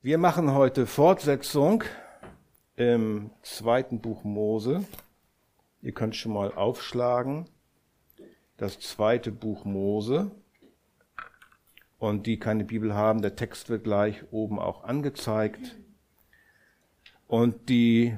[0.00, 1.82] Wir machen heute Fortsetzung
[2.76, 4.84] im zweiten Buch Mose.
[5.82, 7.46] Ihr könnt schon mal aufschlagen.
[8.58, 10.30] Das zweite Buch Mose.
[11.98, 15.76] Und die keine Bibel haben, der Text wird gleich oben auch angezeigt.
[17.26, 18.16] Und die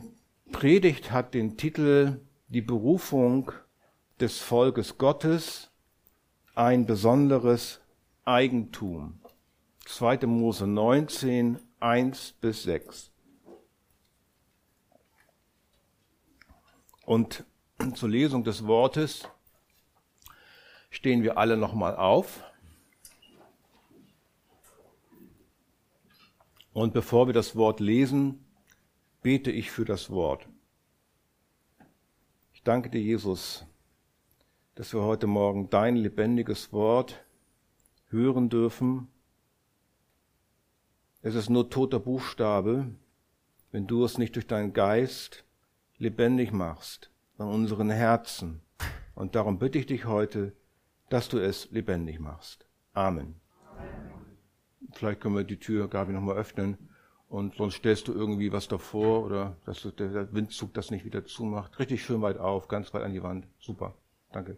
[0.53, 3.53] Predigt hat den Titel Die Berufung
[4.21, 5.71] des Volkes Gottes,
[6.55, 7.81] ein besonderes
[8.27, 9.23] Eigentum.
[9.87, 10.27] 2.
[10.27, 13.11] Mose 19, 1 bis 6.
[17.07, 17.45] Und
[17.95, 19.27] zur Lesung des Wortes
[20.91, 22.45] stehen wir alle nochmal auf.
[26.73, 28.45] Und bevor wir das Wort lesen,
[29.23, 30.47] bete ich für das Wort.
[32.53, 33.65] Ich danke dir, Jesus,
[34.75, 37.25] dass wir heute Morgen dein lebendiges Wort
[38.09, 39.09] hören dürfen
[41.23, 42.87] es ist nur toter Buchstabe,
[43.73, 45.45] wenn du es nicht durch deinen Geist
[45.99, 48.63] lebendig machst an unseren Herzen.
[49.15, 50.53] Und darum bitte ich dich heute,
[51.11, 52.67] dass du es lebendig machst.
[52.95, 53.35] Amen.
[53.71, 54.13] Amen.
[54.93, 56.79] Vielleicht können wir die Tür, Gabi, nochmal öffnen.
[57.29, 61.79] Und sonst stellst du irgendwie was davor oder dass der Windzug das nicht wieder zumacht.
[61.79, 63.47] Richtig schön weit auf, ganz weit an die Wand.
[63.61, 63.95] Super.
[64.33, 64.57] Danke.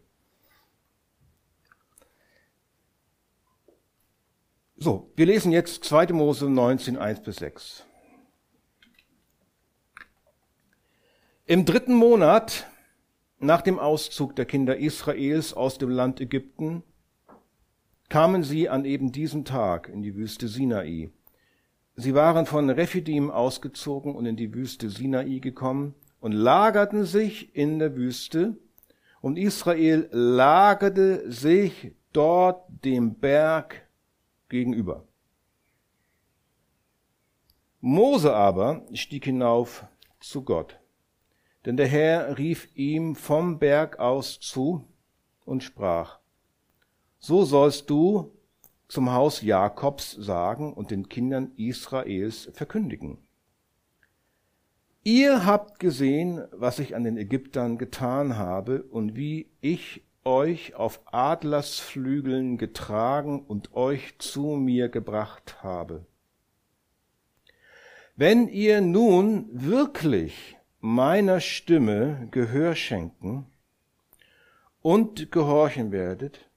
[4.84, 6.08] So, wir lesen jetzt 2.
[6.08, 7.86] Mose 19, 1 bis 6.
[11.47, 12.66] Im dritten Monat
[13.38, 16.83] nach dem Auszug der Kinder Israels aus dem Land Ägypten
[18.08, 21.12] kamen sie an eben diesem Tag in die Wüste Sinai.
[21.94, 27.78] Sie waren von Rephidim ausgezogen und in die Wüste Sinai gekommen und lagerten sich in
[27.78, 28.56] der Wüste,
[29.20, 33.86] und Israel lagerte sich dort dem Berg
[34.53, 35.08] gegenüber.
[37.81, 39.84] Mose aber stieg hinauf
[40.20, 40.78] zu Gott,
[41.64, 44.86] denn der Herr rief ihm vom Berg aus zu
[45.44, 46.21] und sprach,
[47.19, 48.37] so sollst du
[48.88, 53.19] zum Haus Jakobs sagen und den Kindern Israels verkündigen.
[55.03, 61.00] Ihr habt gesehen, was ich an den Ägyptern getan habe und wie ich euch auf
[61.06, 66.06] Adlersflügeln getragen und euch zu mir gebracht habe.
[68.16, 73.47] Wenn ihr nun wirklich meiner Stimme Gehör schenken
[74.81, 76.50] und gehorchen werdet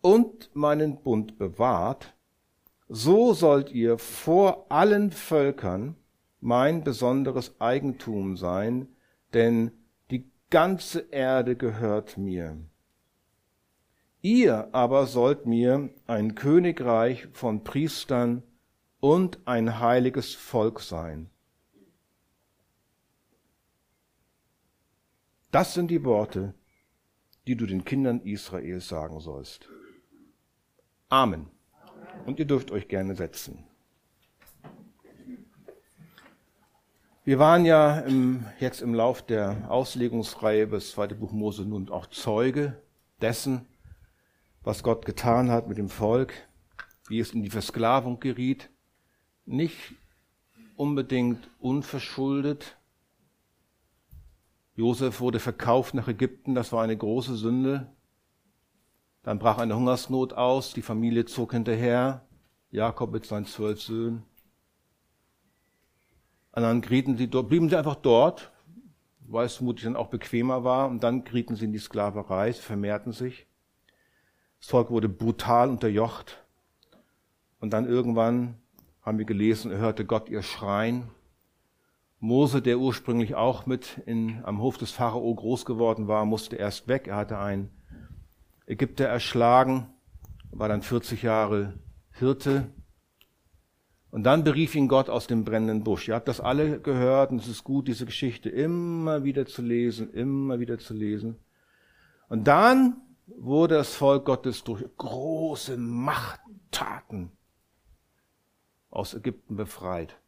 [0.00, 2.14] und meinen Bund bewahrt,
[2.88, 5.96] so sollt ihr vor allen Völkern
[6.40, 8.88] mein besonderes Eigentum sein,
[9.32, 9.72] denn
[10.10, 12.58] die ganze Erde gehört mir.
[14.24, 18.42] Ihr aber sollt mir ein Königreich von Priestern
[18.98, 21.28] und ein heiliges Volk sein.
[25.50, 26.54] Das sind die Worte,
[27.46, 29.68] die du den Kindern Israels sagen sollst.
[31.10, 31.50] Amen.
[32.24, 33.62] Und ihr dürft euch gerne setzen.
[37.24, 42.06] Wir waren ja im, jetzt im Lauf der Auslegungsreihe bis zweite Buch Mose nun auch
[42.06, 42.80] Zeuge
[43.20, 43.66] dessen,
[44.64, 46.32] was Gott getan hat mit dem Volk,
[47.08, 48.70] wie es in die Versklavung geriet,
[49.44, 49.76] nicht
[50.74, 52.78] unbedingt unverschuldet.
[54.74, 57.92] Josef wurde verkauft nach Ägypten, das war eine große Sünde.
[59.22, 62.26] Dann brach eine Hungersnot aus, die Familie zog hinterher,
[62.70, 64.24] Jakob mit seinen zwölf Söhnen.
[66.52, 68.50] Und dann gerieten sie dort, blieben sie einfach dort,
[69.26, 72.62] weil es vermutlich dann auch bequemer war, und dann gerieten sie in die Sklaverei, sie
[72.62, 73.46] vermehrten sich.
[74.64, 76.42] Das Volk wurde brutal unterjocht.
[77.60, 78.54] Und dann irgendwann
[79.02, 81.10] haben wir gelesen, hörte Gott ihr Schreien.
[82.18, 86.88] Mose, der ursprünglich auch mit in, am Hof des Pharao groß geworden war, musste erst
[86.88, 87.08] weg.
[87.08, 87.68] Er hatte einen
[88.64, 89.90] Ägypter erschlagen,
[90.50, 91.74] war dann 40 Jahre
[92.12, 92.68] Hirte.
[94.10, 96.08] Und dann berief ihn Gott aus dem brennenden Busch.
[96.08, 100.10] Ihr habt das alle gehört und es ist gut, diese Geschichte immer wieder zu lesen,
[100.14, 101.36] immer wieder zu lesen.
[102.30, 107.32] Und dann wurde das Volk Gottes durch große Machttaten
[108.90, 110.18] aus Ägypten befreit.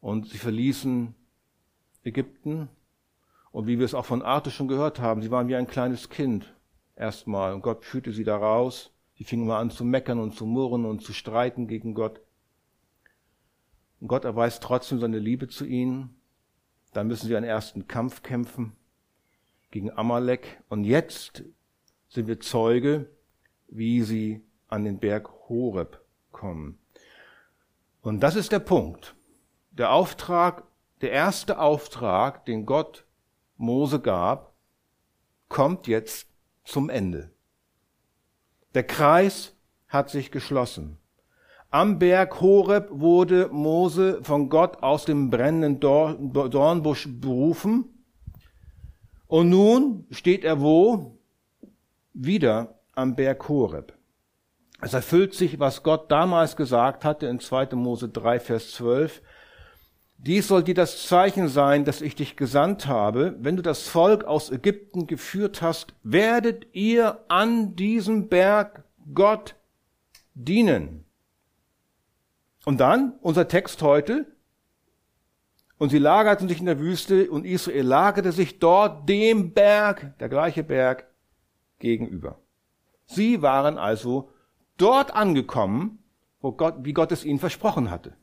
[0.00, 1.14] Und sie verließen
[2.02, 2.68] Ägypten.
[3.52, 6.10] Und wie wir es auch von Arte schon gehört haben, sie waren wie ein kleines
[6.10, 6.54] Kind
[6.96, 7.54] erstmal.
[7.54, 8.90] Und Gott führte sie da raus.
[9.16, 12.20] Sie fingen mal an zu meckern und zu murren und zu streiten gegen Gott.
[14.00, 16.20] Und Gott erweist trotzdem seine Liebe zu ihnen.
[16.92, 18.76] Dann müssen sie einen ersten Kampf kämpfen
[19.74, 20.62] gegen Amalek.
[20.68, 21.42] Und jetzt
[22.08, 23.10] sind wir Zeuge,
[23.66, 26.00] wie sie an den Berg Horeb
[26.30, 26.78] kommen.
[28.00, 29.16] Und das ist der Punkt.
[29.72, 30.62] Der Auftrag,
[31.00, 33.04] der erste Auftrag, den Gott
[33.56, 34.54] Mose gab,
[35.48, 36.28] kommt jetzt
[36.62, 37.32] zum Ende.
[38.74, 39.56] Der Kreis
[39.88, 40.98] hat sich geschlossen.
[41.70, 47.93] Am Berg Horeb wurde Mose von Gott aus dem brennenden Dornbusch berufen.
[49.34, 51.18] Und nun steht er wo?
[52.12, 53.92] Wieder am Berg Horeb.
[54.80, 57.74] Es erfüllt sich, was Gott damals gesagt hatte in 2.
[57.74, 59.22] Mose 3, Vers 12.
[60.18, 63.34] Dies soll dir das Zeichen sein, dass ich dich gesandt habe.
[63.40, 68.84] Wenn du das Volk aus Ägypten geführt hast, werdet ihr an diesem Berg
[69.14, 69.56] Gott
[70.34, 71.06] dienen.
[72.64, 74.33] Und dann unser Text heute.
[75.84, 80.30] Und sie lagerten sich in der Wüste und Israel lagerte sich dort dem Berg, der
[80.30, 81.04] gleiche Berg,
[81.78, 82.38] gegenüber.
[83.04, 84.30] Sie waren also
[84.78, 85.98] dort angekommen,
[86.40, 88.14] wo Gott, wie Gott es ihnen versprochen hatte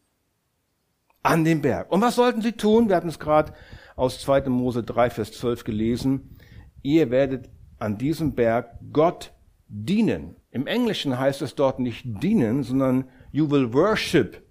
[1.21, 1.91] an dem Berg.
[1.91, 2.89] Und was sollten sie tun?
[2.89, 3.53] Wir hatten es gerade
[3.95, 4.49] aus 2.
[4.49, 6.35] Mose 3, Vers 12 gelesen.
[6.81, 7.47] Ihr werdet
[7.77, 9.35] an diesem Berg Gott
[9.67, 10.35] dienen.
[10.49, 14.41] Im Englischen heißt es dort nicht dienen, sondern you will worship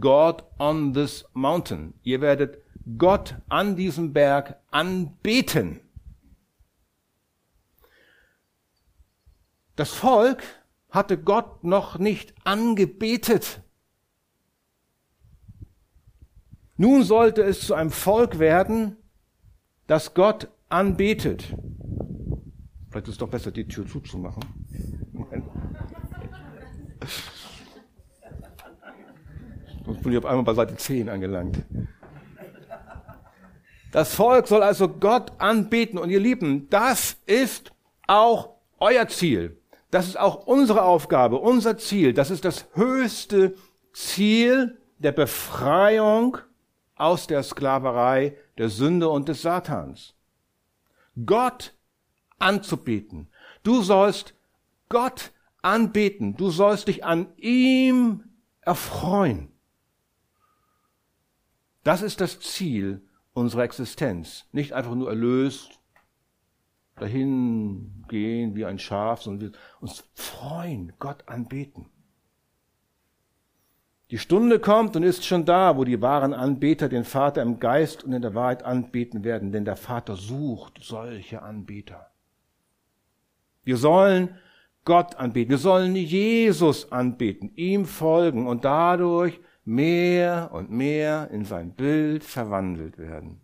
[0.00, 1.94] God on this mountain.
[2.02, 2.58] Ihr werdet
[2.98, 5.80] Gott an diesem Berg anbeten.
[9.76, 10.42] Das Volk
[10.90, 13.62] hatte Gott noch nicht angebetet.
[16.76, 18.96] Nun sollte es zu einem Volk werden,
[19.86, 21.54] das Gott anbetet.
[22.90, 24.42] Vielleicht ist es doch besser, die Tür zuzumachen.
[29.84, 31.58] Sonst bin ich auf einmal bei Seite 10 angelangt.
[33.92, 35.98] Das Volk soll also Gott anbeten.
[35.98, 37.72] Und ihr Lieben, das ist
[38.06, 39.60] auch euer Ziel.
[39.90, 42.12] Das ist auch unsere Aufgabe, unser Ziel.
[42.12, 43.54] Das ist das höchste
[43.92, 46.38] Ziel der Befreiung
[46.96, 50.14] aus der Sklaverei der Sünde und des Satans.
[51.24, 51.74] Gott
[52.38, 53.28] anzubeten.
[53.62, 54.34] Du sollst
[54.88, 55.30] Gott
[55.62, 56.36] anbeten.
[56.36, 58.24] Du sollst dich an ihm
[58.60, 59.53] erfreuen.
[61.84, 63.02] Das ist das Ziel
[63.34, 64.46] unserer Existenz.
[64.52, 65.78] Nicht einfach nur erlöst,
[66.96, 71.86] dahin gehen wie ein Schaf, sondern wir uns freuen, Gott anbeten.
[74.10, 78.04] Die Stunde kommt und ist schon da, wo die wahren Anbeter den Vater im Geist
[78.04, 82.10] und in der Wahrheit anbeten werden, denn der Vater sucht solche Anbeter.
[83.64, 84.36] Wir sollen
[84.84, 91.74] Gott anbeten, wir sollen Jesus anbeten, ihm folgen und dadurch mehr und mehr in sein
[91.74, 93.40] Bild verwandelt werden.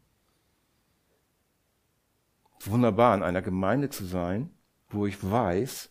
[2.60, 4.50] Wunderbar, in einer Gemeinde zu sein,
[4.88, 5.90] wo ich weiß,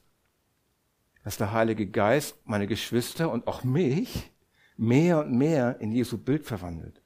[1.24, 4.32] dass der Heilige Geist meine Geschwister und auch mich
[4.78, 7.02] mehr und mehr in Jesu Bild verwandelt.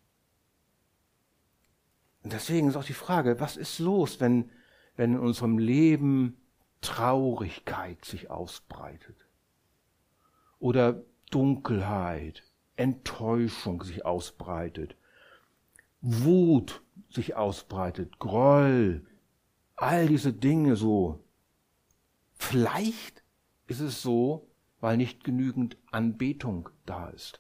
[2.24, 4.50] Und deswegen ist auch die Frage, was ist los, wenn,
[4.96, 6.38] wenn in unserem Leben
[6.82, 9.28] Traurigkeit sich ausbreitet?
[10.60, 12.44] Oder Dunkelheit,
[12.76, 14.96] Enttäuschung sich ausbreitet,
[16.02, 19.06] Wut sich ausbreitet, Groll,
[19.76, 21.24] all diese Dinge so.
[22.34, 23.24] Vielleicht
[23.68, 24.50] ist es so,
[24.80, 27.40] weil nicht genügend Anbetung da ist.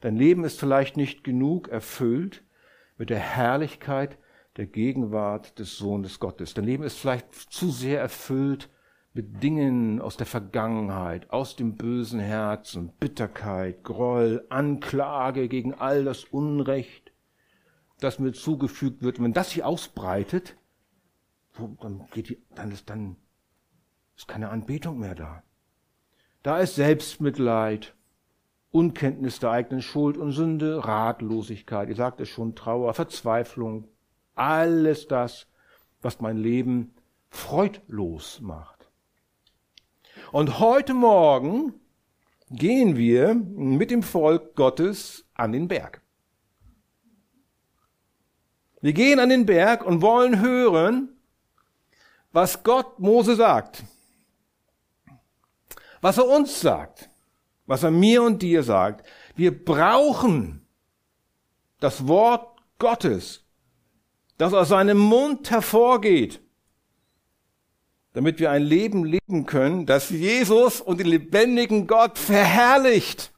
[0.00, 2.42] Dein Leben ist vielleicht nicht genug erfüllt
[2.98, 4.18] mit der Herrlichkeit
[4.56, 6.54] der Gegenwart des Sohnes Gottes.
[6.54, 8.68] Dein Leben ist vielleicht zu sehr erfüllt
[9.14, 16.24] mit Dingen aus der Vergangenheit, aus dem bösen Herzen, Bitterkeit, Groll, Anklage gegen all das
[16.24, 17.12] Unrecht,
[18.00, 19.22] das mir zugefügt wird.
[19.22, 20.56] Wenn das sich ausbreitet,
[21.80, 23.16] dann, geht die, dann, ist, dann
[24.16, 25.42] ist keine Anbetung mehr da.
[26.42, 27.94] Da ist Selbstmitleid,
[28.70, 33.86] Unkenntnis der eigenen Schuld und Sünde, Ratlosigkeit, ihr sagt es schon, Trauer, Verzweiflung,
[34.34, 35.46] alles das,
[36.00, 36.94] was mein Leben
[37.28, 38.81] freudlos macht.
[40.32, 41.74] Und heute Morgen
[42.50, 46.02] gehen wir mit dem Volk Gottes an den Berg.
[48.80, 51.16] Wir gehen an den Berg und wollen hören,
[52.32, 53.84] was Gott Mose sagt,
[56.00, 57.08] was er uns sagt
[57.72, 59.06] was er mir und dir sagt.
[59.34, 60.66] Wir brauchen
[61.80, 63.46] das Wort Gottes,
[64.36, 66.41] das aus seinem Mund hervorgeht,
[68.12, 73.32] damit wir ein Leben leben können, das Jesus und den lebendigen Gott verherrlicht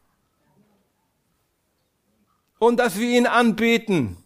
[2.58, 4.16] und dass wir ihn anbeten.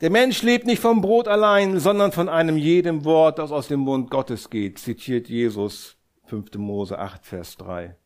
[0.00, 3.80] Der Mensch lebt nicht vom Brot allein, sondern von einem jedem Wort, das aus dem
[3.80, 6.54] Mund Gottes geht, zitiert Jesus 5.
[6.56, 7.96] Mose 8, Vers 3.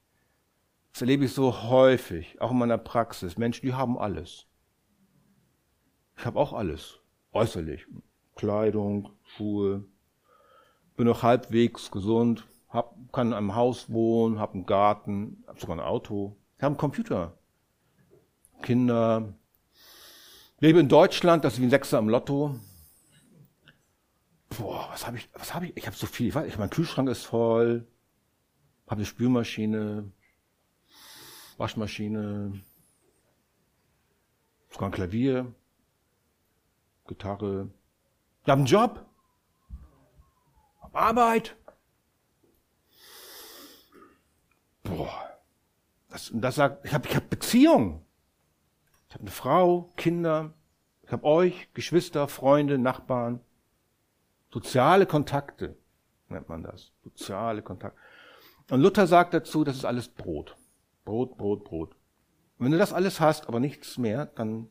[0.93, 3.39] Das erlebe ich so häufig, auch in meiner Praxis.
[3.39, 4.47] Menschen, die haben alles.
[6.17, 7.01] Ich habe auch alles,
[7.33, 7.87] äußerlich.
[8.39, 9.85] Kleidung, Schuhe,
[10.97, 15.77] bin noch halbwegs gesund, hab, kann in einem Haus wohnen, habe einen Garten, habe sogar
[15.77, 17.37] ein Auto, habe einen Computer,
[18.63, 19.35] Kinder,
[20.61, 22.55] lebe in Deutschland, das ist wie ein Sechser am Lotto.
[24.51, 25.77] Boah, was habe ich, was habe ich?
[25.77, 27.89] Ich habe so viel, ich weiß, ich, mein Kühlschrank ist voll,
[28.87, 30.13] habe eine Spülmaschine,
[31.57, 32.61] Waschmaschine,
[34.71, 35.53] sogar ein Klavier,
[37.09, 37.71] Gitarre.
[38.49, 39.05] Ich habe einen Job,
[40.81, 41.55] hab Arbeit.
[44.85, 45.39] Boah,
[46.09, 48.07] das, das sagt, ich habe ich hab Beziehung.
[49.07, 50.55] Ich habe eine Frau, Kinder,
[51.03, 53.41] ich habe euch, Geschwister, Freunde, Nachbarn.
[54.51, 55.77] Soziale Kontakte
[56.31, 56.93] nennt man das.
[57.05, 57.99] Soziale Kontakte.
[58.71, 60.57] Und Luther sagt dazu, das ist alles Brot.
[61.05, 61.91] Brot, Brot, Brot.
[62.57, 64.71] Und wenn du das alles hast, aber nichts mehr, dann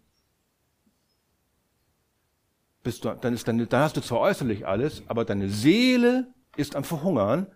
[2.88, 6.74] bist du, dann ist deine, dann hast du zwar äußerlich alles, aber deine Seele ist
[6.74, 7.48] am Verhungern,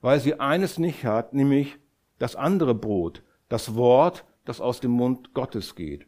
[0.00, 1.76] weil sie eines nicht hat, nämlich
[2.20, 6.06] das andere Brot, das Wort, das aus dem Mund Gottes geht.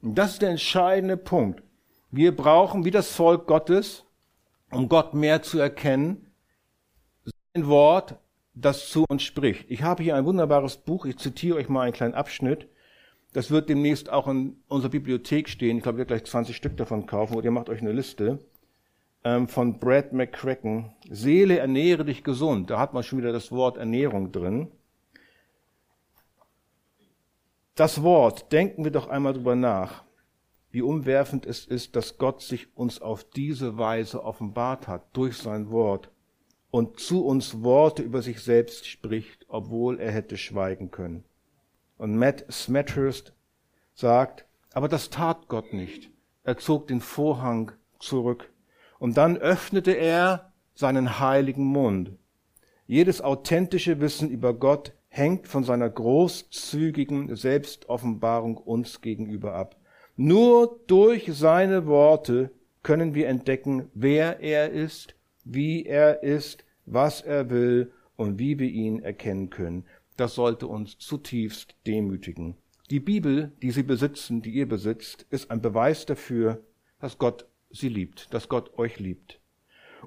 [0.00, 1.62] Und das ist der entscheidende Punkt.
[2.10, 4.06] Wir brauchen, wie das Volk Gottes,
[4.70, 6.32] um Gott mehr zu erkennen,
[7.52, 8.16] sein Wort,
[8.54, 9.70] das zu uns spricht.
[9.70, 12.70] Ich habe hier ein wunderbares Buch, ich zitiere euch mal einen kleinen Abschnitt.
[13.34, 15.76] Das wird demnächst auch in unserer Bibliothek stehen.
[15.76, 18.38] Ich glaube, werdet gleich 20 Stück davon kaufen oder ihr macht euch eine Liste.
[19.24, 20.92] Ähm, von Brad McCracken.
[21.10, 22.70] Seele, ernähre dich gesund.
[22.70, 24.70] Da hat man schon wieder das Wort Ernährung drin.
[27.74, 30.04] Das Wort, denken wir doch einmal drüber nach,
[30.70, 35.70] wie umwerfend es ist, dass Gott sich uns auf diese Weise offenbart hat, durch sein
[35.70, 36.08] Wort
[36.70, 41.24] und zu uns Worte über sich selbst spricht, obwohl er hätte schweigen können.
[41.96, 43.32] Und Matt Smethurst
[43.94, 46.10] sagt, aber das tat Gott nicht.
[46.42, 48.50] Er zog den Vorhang zurück
[48.98, 52.12] und dann öffnete er seinen heiligen Mund.
[52.86, 59.76] Jedes authentische Wissen über Gott hängt von seiner großzügigen Selbstoffenbarung uns gegenüber ab.
[60.16, 62.50] Nur durch seine Worte
[62.82, 68.68] können wir entdecken, wer er ist, wie er ist, was er will und wie wir
[68.68, 69.84] ihn erkennen können.
[70.16, 72.56] Das sollte uns zutiefst demütigen.
[72.90, 76.62] Die Bibel, die Sie besitzen, die ihr besitzt, ist ein Beweis dafür,
[77.00, 79.40] dass Gott Sie liebt, dass Gott euch liebt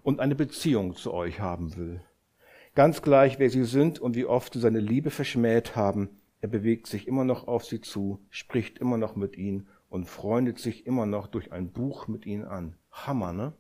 [0.04, 2.02] und eine Beziehung zu euch haben will.
[2.76, 6.10] Ganz gleich, wer sie sind und wie oft sie seine Liebe verschmäht haben,
[6.42, 10.60] er bewegt sich immer noch auf sie zu, spricht immer noch mit ihnen und freundet
[10.60, 12.76] sich immer noch durch ein Buch mit ihnen an.
[12.92, 13.54] Hammer, ne?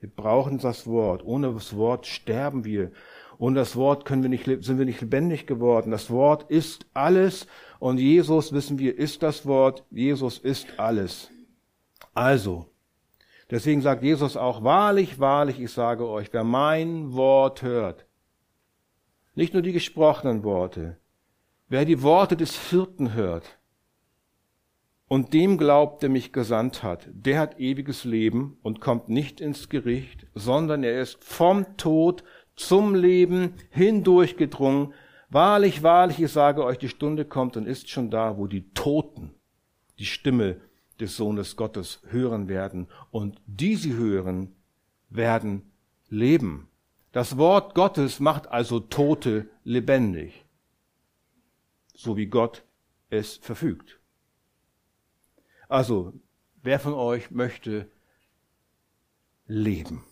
[0.00, 1.24] Wir brauchen das Wort.
[1.24, 2.92] Ohne das Wort sterben wir.
[3.38, 5.90] Ohne das Wort können wir nicht, sind wir nicht lebendig geworden.
[5.90, 7.46] Das Wort ist alles
[7.78, 9.84] und Jesus, wissen wir, ist das Wort.
[9.90, 11.30] Jesus ist alles.
[12.14, 12.66] Also,
[13.50, 18.08] deswegen sagt Jesus auch, wahrlich, wahrlich, ich sage euch, wer mein Wort hört
[19.38, 20.96] nicht nur die gesprochenen Worte.
[21.68, 23.60] Wer die Worte des Hirten hört
[25.06, 29.68] und dem glaubt, der mich gesandt hat, der hat ewiges Leben und kommt nicht ins
[29.68, 32.24] Gericht, sondern er ist vom Tod
[32.58, 34.92] zum Leben hindurchgedrungen.
[35.30, 39.34] Wahrlich, wahrlich, ich sage euch, die Stunde kommt und ist schon da, wo die Toten
[39.98, 40.60] die Stimme
[41.00, 44.54] des Sohnes Gottes hören werden und die sie hören,
[45.10, 45.70] werden
[46.08, 46.68] leben.
[47.12, 50.44] Das Wort Gottes macht also Tote lebendig,
[51.94, 52.64] so wie Gott
[53.10, 53.98] es verfügt.
[55.68, 56.12] Also,
[56.62, 57.90] wer von euch möchte
[59.46, 60.04] leben,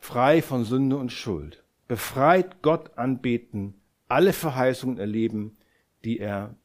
[0.00, 3.74] frei von Sünde und Schuld, befreit Gott anbeten,
[4.08, 5.56] alle Verheißungen erleben,
[6.04, 6.56] die er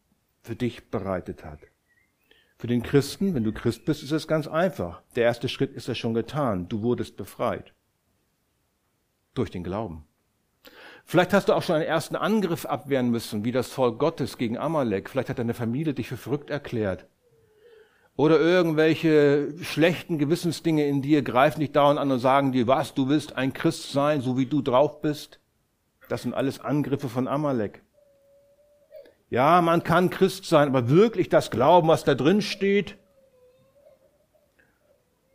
[0.41, 1.59] für dich bereitet hat.
[2.57, 5.01] Für den Christen, wenn du Christ bist, ist es ganz einfach.
[5.15, 6.69] Der erste Schritt ist ja schon getan.
[6.69, 7.73] Du wurdest befreit.
[9.33, 10.05] Durch den Glauben.
[11.03, 14.57] Vielleicht hast du auch schon einen ersten Angriff abwehren müssen, wie das Volk Gottes gegen
[14.57, 15.09] Amalek.
[15.09, 17.05] Vielleicht hat deine Familie dich für verrückt erklärt.
[18.17, 23.09] Oder irgendwelche schlechten Gewissensdinge in dir greifen dich dauernd an und sagen dir, was, du
[23.09, 25.39] willst ein Christ sein, so wie du drauf bist.
[26.07, 27.81] Das sind alles Angriffe von Amalek.
[29.29, 32.97] Ja, man kann Christ sein, aber wirklich das Glauben, was da drin steht,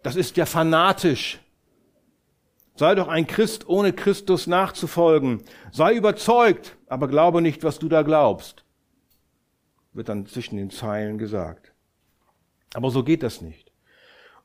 [0.03, 1.41] das ist ja fanatisch.
[2.77, 5.43] Sei doch ein Christ, ohne Christus nachzufolgen.
[5.71, 8.65] Sei überzeugt, aber glaube nicht, was du da glaubst.
[9.93, 11.70] Wird dann zwischen den Zeilen gesagt.
[12.75, 13.73] Aber so geht das nicht.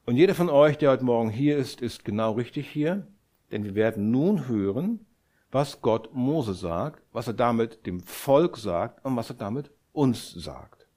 [0.06, 3.08] Und jeder von euch, der heute Morgen hier ist, ist genau richtig hier,
[3.52, 5.06] denn wir werden nun hören,
[5.52, 10.32] was Gott Mose sagt, was er damit dem Volk sagt und was er damit uns
[10.32, 10.88] sagt.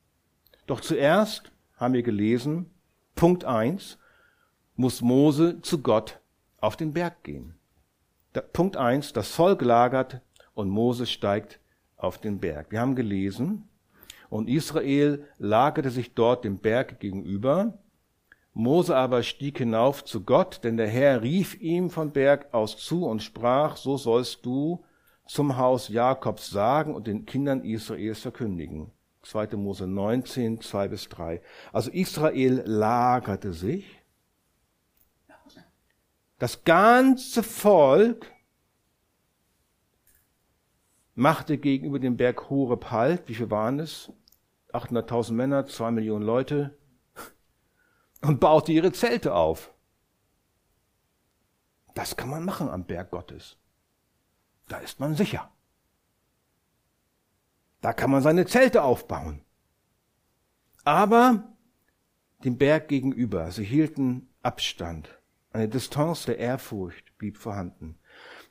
[0.66, 2.70] Doch zuerst haben wir gelesen,
[3.14, 3.98] Punkt eins
[4.76, 6.20] muss Mose zu Gott
[6.60, 7.54] auf den Berg gehen.
[8.52, 10.20] Punkt eins: das Volk lagert
[10.54, 11.60] und Mose steigt
[11.96, 12.70] auf den Berg.
[12.70, 13.68] Wir haben gelesen,
[14.30, 17.78] und Israel lagerte sich dort dem Berg gegenüber.
[18.52, 23.06] Mose aber stieg hinauf zu Gott, denn der Herr rief ihm von Berg aus zu
[23.06, 24.84] und sprach, so sollst du
[25.26, 28.90] zum Haus Jakobs sagen und den Kindern Israels verkündigen.
[29.22, 29.56] 2.
[29.56, 31.40] Mose 19, 2 bis 3.
[31.72, 33.84] Also Israel lagerte sich.
[36.38, 38.26] Das ganze Volk
[41.18, 43.28] machte gegenüber dem Berg Horeb Halt.
[43.28, 44.12] Wie viel waren es?
[44.72, 46.78] 800.000 Männer, zwei Millionen Leute.
[48.22, 49.74] Und baute ihre Zelte auf.
[51.94, 53.56] Das kann man machen am Berg Gottes.
[54.68, 55.50] Da ist man sicher.
[57.80, 59.42] Da kann man seine Zelte aufbauen.
[60.84, 61.56] Aber
[62.44, 65.20] dem Berg gegenüber, sie hielten Abstand.
[65.52, 67.98] Eine Distanz der Ehrfurcht blieb vorhanden.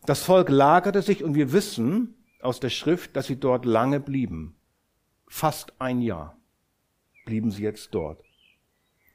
[0.06, 4.56] Das Volk lagerte sich und wir wissen aus der Schrift, dass sie dort lange blieben.
[5.28, 6.38] Fast ein Jahr
[7.26, 8.24] blieben sie jetzt dort.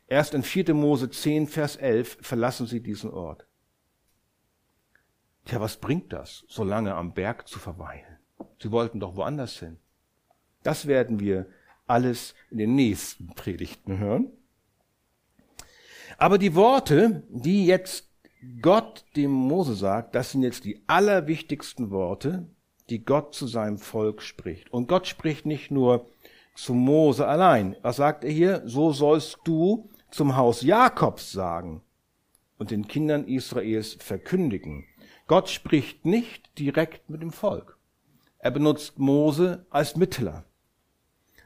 [0.07, 0.75] Erst in 4.
[0.75, 3.47] Mose 10, Vers 11 verlassen sie diesen Ort.
[5.47, 8.19] Tja, was bringt das, so lange am Berg zu verweilen?
[8.61, 9.79] Sie wollten doch woanders hin.
[10.63, 11.47] Das werden wir
[11.87, 14.31] alles in den nächsten Predigten hören.
[16.19, 18.09] Aber die Worte, die jetzt
[18.61, 22.49] Gott dem Mose sagt, das sind jetzt die allerwichtigsten Worte,
[22.91, 24.73] die Gott zu seinem Volk spricht.
[24.73, 26.07] Und Gott spricht nicht nur
[26.55, 27.77] zu Mose allein.
[27.83, 28.63] Was sagt er hier?
[28.65, 31.83] So sollst du zum Haus Jakobs sagen
[32.59, 34.85] und den Kindern Israels verkündigen.
[35.27, 37.79] Gott spricht nicht direkt mit dem Volk.
[38.39, 40.45] Er benutzt Mose als Mittler.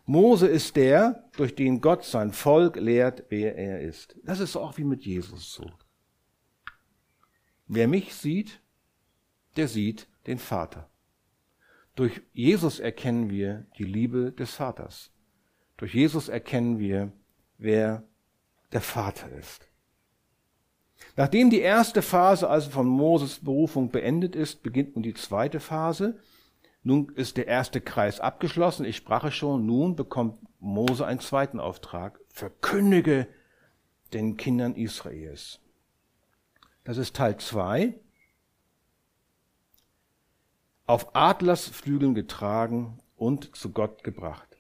[0.07, 4.17] Mose ist der, durch den Gott sein Volk lehrt, wer er ist.
[4.25, 5.71] Das ist auch wie mit Jesus so.
[7.67, 8.61] Wer mich sieht,
[9.57, 10.89] der sieht den Vater.
[11.97, 15.11] Durch Jesus erkennen wir die Liebe des Vaters.
[15.79, 17.11] Durch Jesus erkennen wir,
[17.59, 18.05] wer
[18.73, 19.69] der Vater ist.
[21.17, 26.19] Nachdem die erste Phase also von Moses Berufung beendet ist, beginnt nun die zweite Phase.
[26.83, 28.85] Nun ist der erste Kreis abgeschlossen.
[28.85, 29.67] Ich sprach schon.
[29.67, 32.21] Nun bekommt Mose einen zweiten Auftrag.
[32.29, 33.27] Verkündige
[34.13, 35.61] den Kindern Israels.
[36.85, 37.95] Das ist Teil zwei.
[40.87, 44.57] Auf Adlersflügeln getragen und zu Gott gebracht.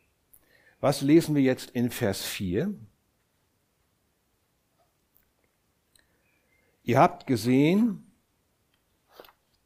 [0.80, 2.74] Was lesen wir jetzt in Vers 4?
[6.82, 8.10] Ihr habt gesehen,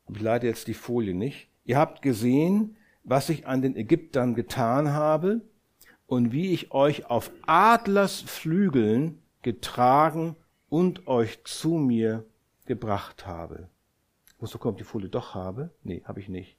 [0.09, 4.92] ich leite jetzt die Folie nicht, Ihr habt gesehen, was ich an den Ägyptern getan
[4.92, 5.42] habe
[6.07, 10.35] und wie ich euch auf Adlers Flügeln getragen
[10.68, 12.27] und euch zu mir
[12.66, 13.68] gebracht habe.
[14.40, 15.70] Wozu kommt die Folie doch habe?
[15.83, 16.57] Nee, habe ich nicht.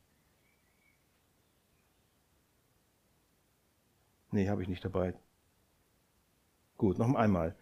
[4.32, 5.14] Nee, habe ich nicht dabei.
[6.78, 7.56] Gut, noch einmal.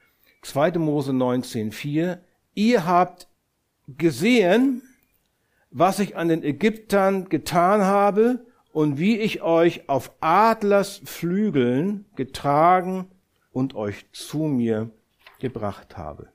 [0.44, 0.74] 2.
[0.74, 2.20] Mose 19,4.
[2.54, 3.28] Ihr habt
[3.98, 4.84] gesehen,
[5.72, 13.10] was ich an den Ägyptern getan habe und wie ich euch auf Adlers Flügeln getragen
[13.52, 14.90] und euch zu mir
[15.40, 16.28] gebracht habe.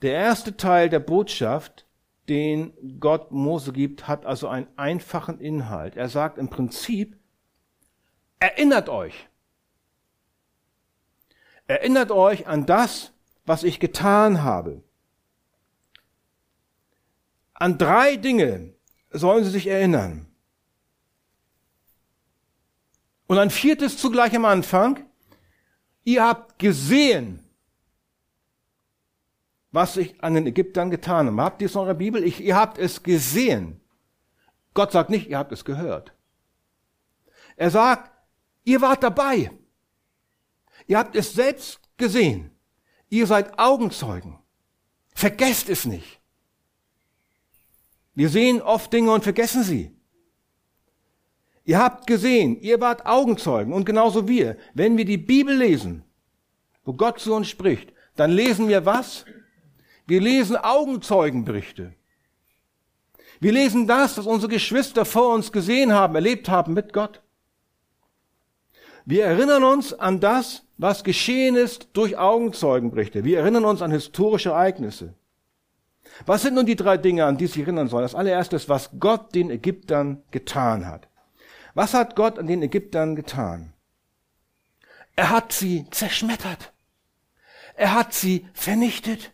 [0.00, 1.86] Der erste Teil der Botschaft,
[2.32, 5.96] den Gott Mose gibt, hat also einen einfachen Inhalt.
[5.96, 7.18] Er sagt im Prinzip,
[8.38, 9.28] erinnert euch.
[11.66, 13.12] Erinnert euch an das,
[13.44, 14.82] was ich getan habe.
[17.52, 18.72] An drei Dinge
[19.10, 20.26] sollen sie sich erinnern.
[23.26, 25.04] Und ein viertes zugleich am Anfang.
[26.04, 27.41] Ihr habt gesehen,
[29.72, 31.42] was ich an den Ägyptern getan habe.
[31.42, 32.22] Habt ihr es in eurer Bibel?
[32.22, 33.80] Ich, ihr habt es gesehen.
[34.74, 36.12] Gott sagt nicht, ihr habt es gehört.
[37.56, 38.10] Er sagt,
[38.64, 39.50] ihr wart dabei.
[40.86, 42.50] Ihr habt es selbst gesehen.
[43.08, 44.38] Ihr seid Augenzeugen.
[45.14, 46.20] Vergesst es nicht.
[48.14, 49.96] Wir sehen oft Dinge und vergessen sie.
[51.64, 54.58] Ihr habt gesehen, ihr wart Augenzeugen und genauso wir.
[54.74, 56.04] Wenn wir die Bibel lesen,
[56.84, 59.24] wo Gott zu uns spricht, dann lesen wir was?
[60.06, 61.94] Wir lesen Augenzeugenberichte.
[63.40, 67.22] Wir lesen das, was unsere Geschwister vor uns gesehen haben, erlebt haben mit Gott.
[69.04, 73.24] Wir erinnern uns an das, was geschehen ist durch Augenzeugenberichte.
[73.24, 75.14] Wir erinnern uns an historische Ereignisse.
[76.26, 78.02] Was sind nun die drei Dinge, an die sich erinnern sollen?
[78.02, 81.08] Das allererste ist, was Gott den Ägyptern getan hat.
[81.74, 83.72] Was hat Gott an den Ägyptern getan?
[85.16, 86.72] Er hat sie zerschmettert.
[87.74, 89.32] Er hat sie vernichtet.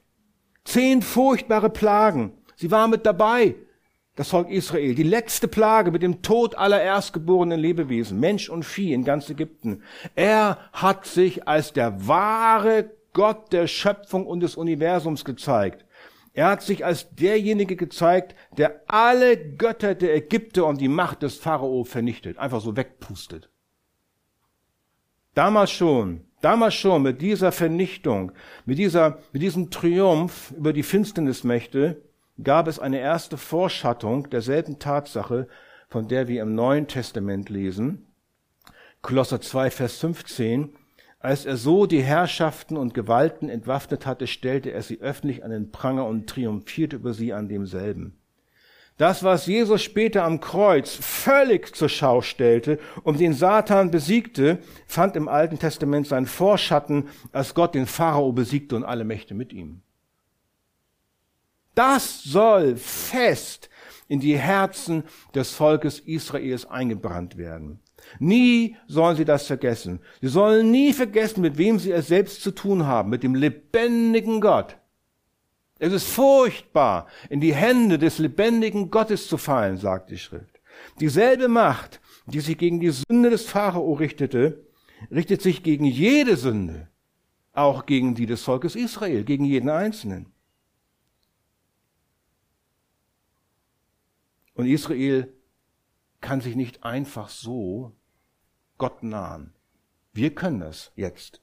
[0.69, 2.33] Zehn furchtbare Plagen.
[2.57, 3.55] Sie waren mit dabei,
[4.17, 4.95] das Volk Israel.
[4.95, 9.83] Die letzte Plage mit dem Tod aller erstgeborenen Lebewesen, Mensch und Vieh in ganz Ägypten.
[10.15, 15.87] Er hat sich als der wahre Gott der Schöpfung und des Universums gezeigt.
[16.35, 21.39] Er hat sich als derjenige gezeigt, der alle Götter der Ägypter und die Macht des
[21.39, 23.49] Pharao vernichtet, einfach so wegpustet.
[25.33, 28.33] Damals schon, damals schon mit dieser Vernichtung,
[28.65, 32.03] mit dieser, mit diesem Triumph über die Finsternismächte
[32.43, 35.49] gab es eine erste Vorschattung derselben Tatsache,
[35.89, 38.07] von der wir im Neuen Testament lesen.
[39.03, 40.71] Kolosser 2, Vers 15.
[41.21, 45.73] Als er so die Herrschaften und Gewalten entwaffnet hatte, stellte er sie öffentlich an den
[45.73, 48.19] Pranger und triumphierte über sie an demselben.
[48.99, 54.59] Das, was Jesus später am Kreuz völlig zur Schau stellte und den Satan besiegte,
[54.89, 59.53] fand im Alten Testament seinen Vorschatten, als Gott den Pharao besiegte und alle Mächte mit
[59.53, 59.83] ihm.
[61.77, 63.71] Das soll fest
[64.09, 67.79] in die Herzen des Volkes Israels eingebrannt werden.
[68.19, 70.01] Nie sollen sie das vergessen.
[70.21, 74.41] Sie sollen nie vergessen, mit wem sie es selbst zu tun haben, mit dem lebendigen
[74.41, 74.78] Gott.
[75.79, 80.61] Es ist furchtbar, in die Hände des lebendigen Gottes zu fallen, sagt die Schrift.
[81.01, 84.67] Dieselbe Macht, die sich gegen die Sünde des Pharao richtete,
[85.11, 86.89] richtet sich gegen jede Sünde,
[87.53, 90.33] auch gegen die des Volkes Israel, gegen jeden Einzelnen.
[94.55, 95.33] Und Israel
[96.21, 97.95] kann sich nicht einfach so
[98.77, 99.55] Gott nahen.
[100.13, 101.41] Wir können das jetzt,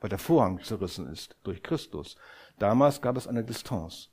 [0.00, 2.16] weil der Vorhang zerrissen ist durch Christus.
[2.58, 4.10] Damals gab es eine Distanz.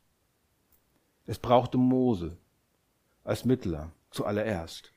[1.26, 2.38] Es brauchte Mose
[3.24, 4.92] als Mittler zuallererst.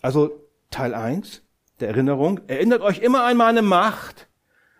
[0.00, 0.30] Also
[0.70, 1.42] Teil 1
[1.80, 2.40] der Erinnerung.
[2.46, 4.28] Erinnert euch immer an meine Macht,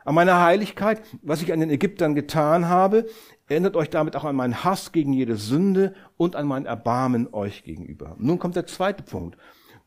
[0.05, 3.07] an meine Heiligkeit, was ich an den Ägyptern getan habe.
[3.49, 7.65] Erinnert euch damit auch an meinen Hass gegen jede Sünde und an mein Erbarmen euch
[7.65, 8.17] gegenüber.
[8.19, 9.37] Nun kommt der zweite Punkt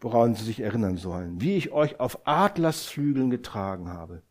[0.02, 4.22] woran sie sich erinnern sollen, wie ich euch auf Adlersflügeln getragen habe.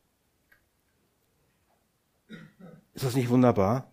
[2.98, 3.92] Ist das nicht wunderbar?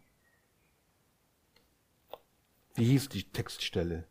[2.73, 4.05] Wie hieß die Textstelle?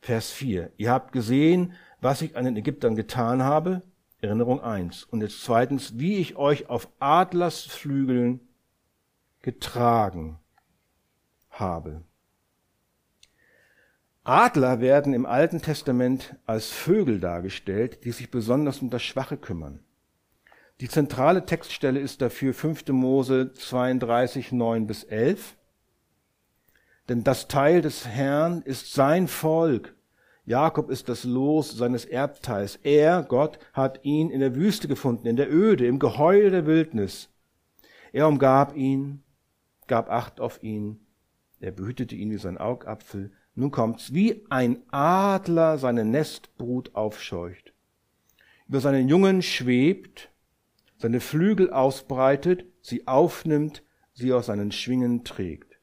[0.00, 0.70] Vers 4.
[0.76, 3.82] Ihr habt gesehen, was ich an den Ägyptern getan habe.
[4.20, 5.02] Erinnerung 1.
[5.02, 8.38] Und jetzt zweitens, wie ich euch auf Adlersflügeln
[9.40, 10.38] getragen
[11.50, 12.04] habe.
[14.22, 19.82] Adler werden im Alten Testament als Vögel dargestellt, die sich besonders um das Schwache kümmern.
[20.80, 22.88] Die zentrale Textstelle ist dafür 5.
[22.88, 25.56] Mose 32, 9 bis 11.
[27.08, 29.94] Denn das Teil des Herrn ist sein Volk.
[30.44, 32.76] Jakob ist das Los seines Erbteils.
[32.82, 37.28] Er, Gott, hat ihn in der Wüste gefunden, in der Öde, im Geheul der Wildnis.
[38.12, 39.22] Er umgab ihn,
[39.86, 41.00] gab Acht auf ihn,
[41.60, 47.72] er behütete ihn wie sein Augapfel, nun kommt's, wie ein Adler seine Nestbrut aufscheucht,
[48.68, 50.31] über seinen Jungen schwebt,
[51.02, 53.82] seine Flügel ausbreitet, sie aufnimmt,
[54.14, 55.78] sie aus seinen Schwingen trägt.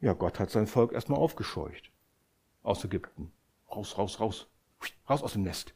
[0.00, 1.90] Ja, Gott hat sein Volk erstmal aufgescheucht.
[2.62, 3.32] Aus Ägypten.
[3.70, 4.46] Raus, raus, raus.
[5.08, 5.74] Raus aus dem Nest.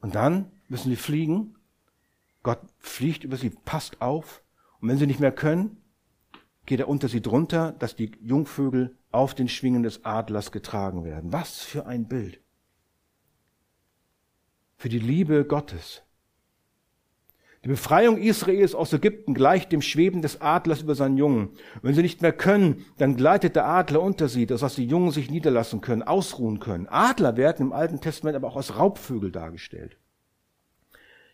[0.00, 1.56] Und dann müssen sie fliegen.
[2.42, 4.42] Gott fliegt über sie, passt auf.
[4.80, 5.82] Und wenn sie nicht mehr können,
[6.66, 11.32] geht er unter sie drunter, dass die Jungvögel auf den Schwingen des Adlers getragen werden.
[11.32, 12.43] Was für ein Bild.
[14.76, 16.02] Für die Liebe Gottes.
[17.64, 21.48] Die Befreiung Israels aus Ägypten gleicht dem Schweben des Adlers über seinen Jungen.
[21.80, 25.30] Wenn sie nicht mehr können, dann gleitet der Adler unter sie, dass die Jungen sich
[25.30, 26.86] niederlassen können, ausruhen können.
[26.88, 29.96] Adler werden im Alten Testament aber auch als Raubvögel dargestellt.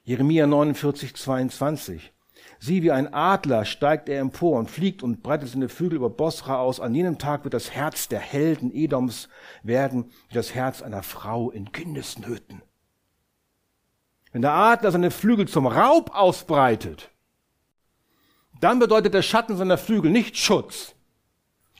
[0.05, 2.13] Jeremia 49, 22.
[2.61, 6.61] Sieh, wie ein Adler steigt er empor und fliegt und breitet seine Flügel über Bosra
[6.61, 6.79] aus.
[6.79, 9.29] An jenem Tag wird das Herz der Helden Edoms
[9.65, 12.63] werden wie das Herz einer Frau in Kindesnöten.
[14.33, 17.11] Wenn der Adler seine Flügel zum Raub ausbreitet,
[18.61, 20.95] dann bedeutet der Schatten seiner Flügel nicht Schutz,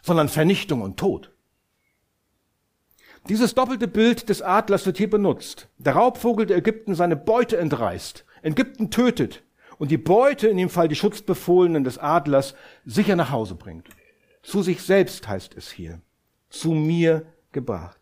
[0.03, 1.31] sondern Vernichtung und Tod.
[3.29, 5.69] Dieses doppelte Bild des Adlers wird hier benutzt.
[5.79, 9.43] Der Raubvogel der Ägypten seine Beute entreißt, Ägypten tötet,
[9.79, 13.89] und die Beute, in dem Fall die Schutzbefohlenen des Adlers, sicher nach Hause bringt.
[14.43, 16.01] Zu sich selbst heißt es hier.
[16.51, 18.00] Zu mir gebracht.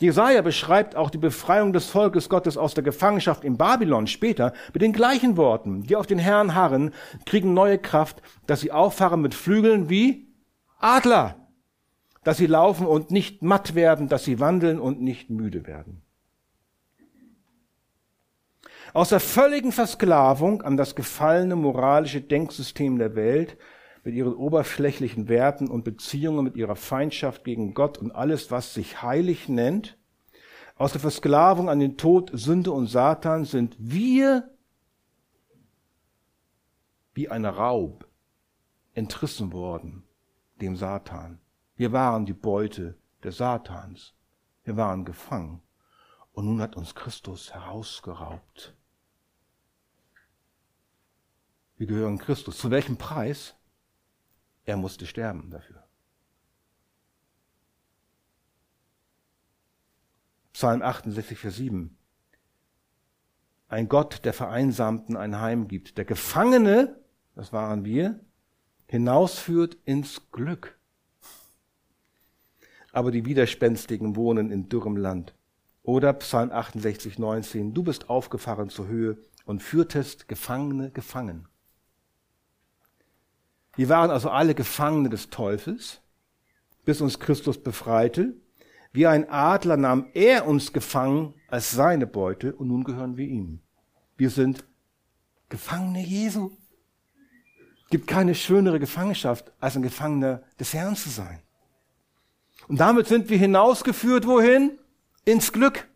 [0.00, 4.80] Jesaja beschreibt auch die Befreiung des Volkes Gottes aus der Gefangenschaft in Babylon später mit
[4.80, 5.82] den gleichen Worten.
[5.82, 6.94] Die auf den Herrn harren,
[7.26, 10.32] kriegen neue Kraft, dass sie auffahren mit Flügeln wie
[10.78, 11.36] Adler,
[12.24, 16.00] dass sie laufen und nicht matt werden, dass sie wandeln und nicht müde werden.
[18.94, 23.58] Aus der völligen Versklavung an das gefallene moralische Denksystem der Welt
[24.04, 29.02] mit ihren oberflächlichen Werten und Beziehungen, mit ihrer Feindschaft gegen Gott und alles, was sich
[29.02, 29.98] heilig nennt,
[30.76, 34.50] aus der Versklavung an den Tod, Sünde und Satan sind wir
[37.12, 38.08] wie ein Raub
[38.94, 40.04] entrissen worden
[40.60, 41.40] dem Satan.
[41.76, 44.14] Wir waren die Beute des Satans.
[44.64, 45.62] Wir waren gefangen.
[46.32, 48.76] Und nun hat uns Christus herausgeraubt.
[51.76, 52.58] Wir gehören Christus.
[52.58, 53.56] Zu welchem Preis?
[54.70, 55.82] Er musste sterben dafür.
[60.52, 61.98] Psalm 68, Vers 7.
[63.66, 67.00] Ein Gott, der Vereinsamten ein Heim gibt, der Gefangene,
[67.34, 68.20] das waren wir,
[68.86, 70.78] hinausführt ins Glück.
[72.92, 75.34] Aber die Widerspenstigen wohnen in dürrem Land.
[75.82, 77.74] Oder Psalm 68, 19.
[77.74, 81.48] Du bist aufgefahren zur Höhe und führtest Gefangene gefangen.
[83.76, 86.00] Wir waren also alle Gefangene des Teufels,
[86.84, 88.34] bis uns Christus befreite.
[88.92, 93.60] Wie ein Adler nahm er uns gefangen als seine Beute und nun gehören wir ihm.
[94.16, 94.64] Wir sind
[95.48, 96.50] Gefangene Jesu.
[97.90, 101.40] Gibt keine schönere Gefangenschaft, als ein Gefangener des Herrn zu sein.
[102.68, 104.78] Und damit sind wir hinausgeführt, wohin?
[105.24, 105.88] Ins Glück.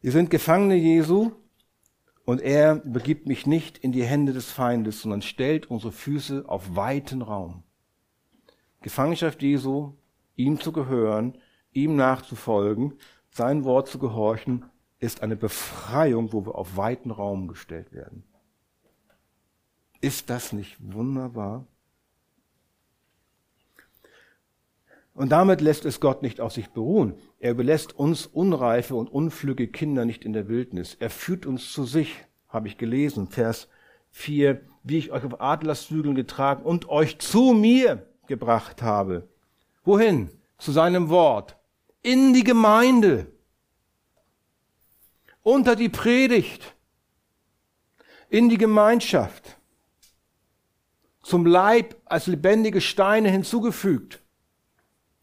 [0.00, 1.32] Wir sind Gefangene Jesu
[2.26, 6.74] und er begibt mich nicht in die Hände des Feindes, sondern stellt unsere Füße auf
[6.74, 7.62] weiten Raum.
[8.82, 9.94] Gefangenschaft Jesu,
[10.34, 11.38] ihm zu gehören,
[11.72, 12.94] ihm nachzufolgen,
[13.30, 14.64] sein Wort zu gehorchen,
[14.98, 18.24] ist eine Befreiung, wo wir auf weiten Raum gestellt werden.
[20.00, 21.66] Ist das nicht wunderbar?
[25.14, 27.14] Und damit lässt es Gott nicht auf sich beruhen.
[27.38, 30.96] Er überlässt uns unreife und unflügge Kinder nicht in der Wildnis.
[30.98, 33.68] Er führt uns zu sich, habe ich gelesen, Vers
[34.10, 39.28] 4, wie ich euch auf Adlershügeln getragen und euch zu mir gebracht habe.
[39.84, 40.30] Wohin?
[40.58, 41.56] Zu seinem Wort.
[42.02, 43.26] In die Gemeinde.
[45.42, 46.74] Unter die Predigt.
[48.30, 49.58] In die Gemeinschaft.
[51.22, 54.22] Zum Leib als lebendige Steine hinzugefügt.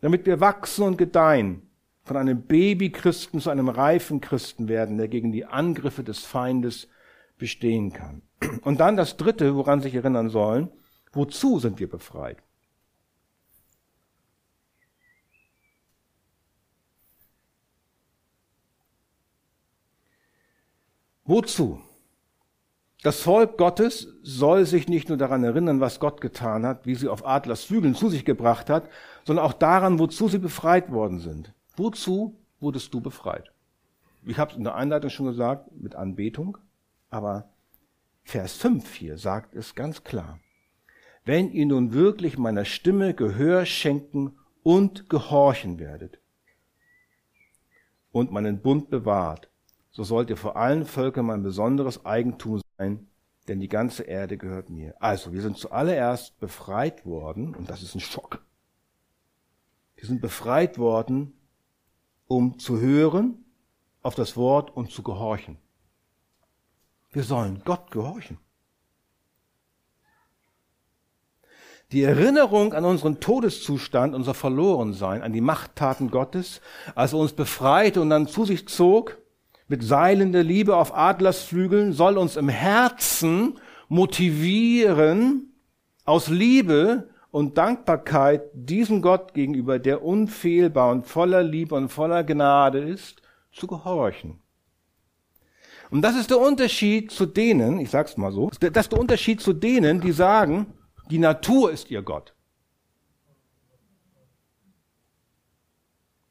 [0.02, 1.63] Damit wir wachsen und gedeihen
[2.04, 6.90] von einem Babychristen zu einem reifen Christen werden, der gegen die Angriffe des Feindes
[7.38, 8.22] bestehen kann.
[8.62, 10.70] Und dann das Dritte, woran sich erinnern sollen,
[11.14, 12.38] wozu sind wir befreit?
[21.26, 21.82] Wozu?
[23.02, 27.08] Das Volk Gottes soll sich nicht nur daran erinnern, was Gott getan hat, wie sie
[27.08, 28.90] auf Adlers Flügeln zu sich gebracht hat,
[29.26, 31.54] sondern auch daran, wozu sie befreit worden sind.
[31.76, 33.52] Wozu wurdest du befreit?
[34.26, 36.58] Ich habe es in der Einleitung schon gesagt, mit Anbetung,
[37.10, 37.50] aber
[38.24, 40.40] Vers 5 hier sagt es ganz klar.
[41.26, 46.20] Wenn ihr nun wirklich meiner Stimme Gehör schenken und gehorchen werdet
[48.12, 49.50] und meinen Bund bewahrt,
[49.92, 53.08] so sollt ihr vor allen Völkern mein besonderes Eigentum sein,
[53.48, 54.96] denn die ganze Erde gehört mir.
[55.02, 58.44] Also, wir sind zuallererst befreit worden, und das ist ein Schock.
[59.96, 61.34] Wir sind befreit worden
[62.34, 63.46] um zu hören
[64.02, 65.58] auf das Wort und zu gehorchen.
[67.12, 68.40] Wir sollen Gott gehorchen.
[71.92, 76.60] Die Erinnerung an unseren Todeszustand, unser Verlorensein, an die Machttaten Gottes,
[76.96, 79.20] als er uns befreite und dann zu sich zog,
[79.68, 85.54] mit seilender Liebe auf Adlersflügeln, soll uns im Herzen motivieren,
[86.04, 92.78] aus Liebe und Dankbarkeit diesem Gott gegenüber, der unfehlbar und voller Liebe und voller Gnade
[92.78, 94.40] ist, zu gehorchen.
[95.90, 99.42] Und das ist der Unterschied zu denen, ich sag's mal so, das ist der Unterschied
[99.42, 100.76] zu denen, die sagen,
[101.10, 102.36] die Natur ist ihr Gott.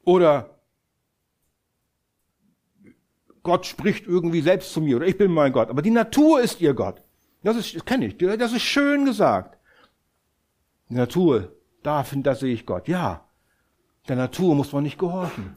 [0.05, 0.57] Oder
[3.41, 5.69] Gott spricht irgendwie selbst zu mir oder ich bin mein Gott.
[5.69, 7.01] Aber die Natur ist ihr Gott.
[7.43, 8.17] Das ist, kenne ich.
[8.17, 9.57] Das ist schön gesagt.
[10.89, 12.87] Die Natur, da, find, da sehe ich Gott.
[12.87, 13.27] Ja,
[14.07, 15.55] der Natur muss man nicht gehorchen.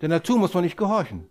[0.00, 1.28] Der Natur muss man nicht gehorchen.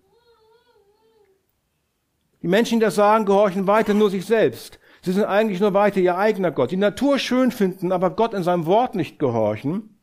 [2.42, 4.80] Die Menschen, die das sagen, gehorchen weiter nur sich selbst.
[5.02, 6.72] Sie sind eigentlich nur weiter ihr eigener Gott.
[6.72, 9.98] Die Natur schön finden, aber Gott in seinem Wort nicht gehorchen.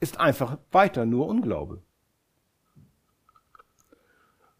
[0.00, 1.82] ist einfach weiter nur Unglaube.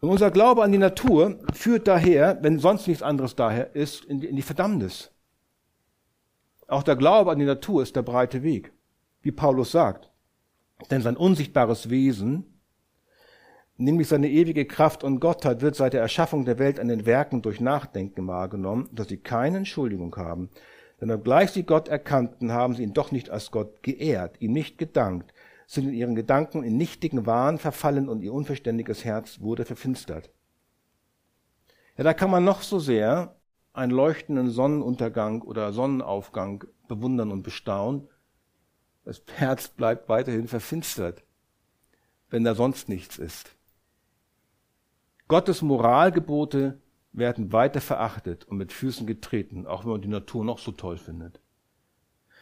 [0.01, 4.19] Und unser Glaube an die Natur führt daher, wenn sonst nichts anderes daher ist, in
[4.19, 5.11] die, in die Verdammnis.
[6.67, 8.73] Auch der Glaube an die Natur ist der breite Weg,
[9.21, 10.09] wie Paulus sagt.
[10.89, 12.59] Denn sein unsichtbares Wesen,
[13.77, 17.41] nämlich seine ewige Kraft und Gottheit, wird seit der Erschaffung der Welt an den Werken
[17.41, 20.49] durch Nachdenken wahrgenommen, dass sie keine Entschuldigung haben.
[20.99, 24.77] Denn obgleich sie Gott erkannten, haben sie ihn doch nicht als Gott geehrt, ihm nicht
[24.77, 25.33] gedankt,
[25.67, 30.29] sind in ihren Gedanken in nichtigen Wahn verfallen und ihr unverständiges Herz wurde verfinstert.
[31.97, 33.35] Ja, da kann man noch so sehr
[33.75, 38.07] einen leuchtenden Sonnenuntergang oder Sonnenaufgang bewundern und bestaunen.
[39.03, 41.23] Das Herz bleibt weiterhin verfinstert,
[42.29, 43.55] wenn da sonst nichts ist.
[45.27, 46.79] Gottes Moralgebote
[47.11, 50.97] werden weiter verachtet und mit Füßen getreten, auch wenn man die Natur noch so toll
[50.97, 51.39] findet.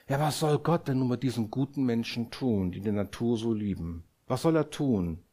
[0.07, 3.53] Ja, was soll Gott denn nun mit diesen guten Menschen tun, die die Natur so
[3.53, 4.03] lieben?
[4.27, 5.23] Was soll er tun,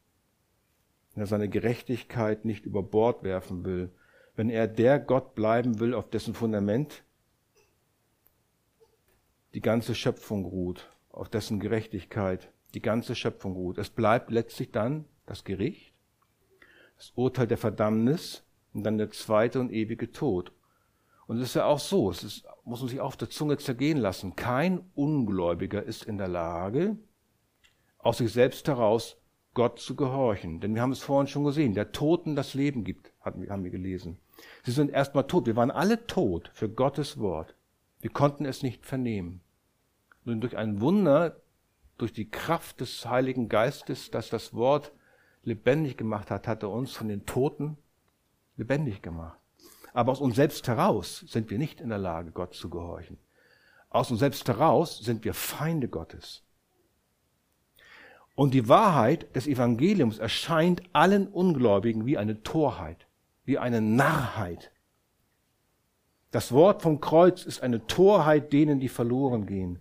[1.13, 3.91] wenn er seine Gerechtigkeit nicht über Bord werfen will,
[4.35, 7.03] wenn er der Gott bleiben will, auf dessen Fundament
[9.53, 13.77] die ganze Schöpfung ruht, auf dessen Gerechtigkeit die ganze Schöpfung ruht.
[13.77, 15.93] Es bleibt letztlich dann das Gericht,
[16.97, 20.53] das Urteil der Verdammnis und dann der zweite und ewige Tod.
[21.27, 23.97] Und es ist ja auch so, es ist, muss man sich auf der Zunge zergehen
[23.97, 24.35] lassen.
[24.35, 26.97] Kein Ungläubiger ist in der Lage,
[27.97, 29.17] aus sich selbst heraus
[29.53, 30.59] Gott zu gehorchen.
[30.59, 34.17] Denn wir haben es vorhin schon gesehen, der Toten das Leben gibt, haben wir gelesen.
[34.63, 35.45] Sie sind erstmal tot.
[35.45, 37.55] Wir waren alle tot für Gottes Wort.
[37.99, 39.41] Wir konnten es nicht vernehmen.
[40.23, 41.37] Nun durch ein Wunder,
[41.97, 44.91] durch die Kraft des Heiligen Geistes, das das Wort
[45.43, 47.77] lebendig gemacht hat, hat er uns von den Toten
[48.57, 49.39] lebendig gemacht.
[49.93, 53.17] Aber aus uns selbst heraus sind wir nicht in der Lage, Gott zu gehorchen.
[53.89, 56.43] Aus uns selbst heraus sind wir Feinde Gottes.
[58.35, 63.05] Und die Wahrheit des Evangeliums erscheint allen Ungläubigen wie eine Torheit,
[63.45, 64.71] wie eine Narrheit.
[66.31, 69.79] Das Wort vom Kreuz ist eine Torheit denen, die verloren gehen.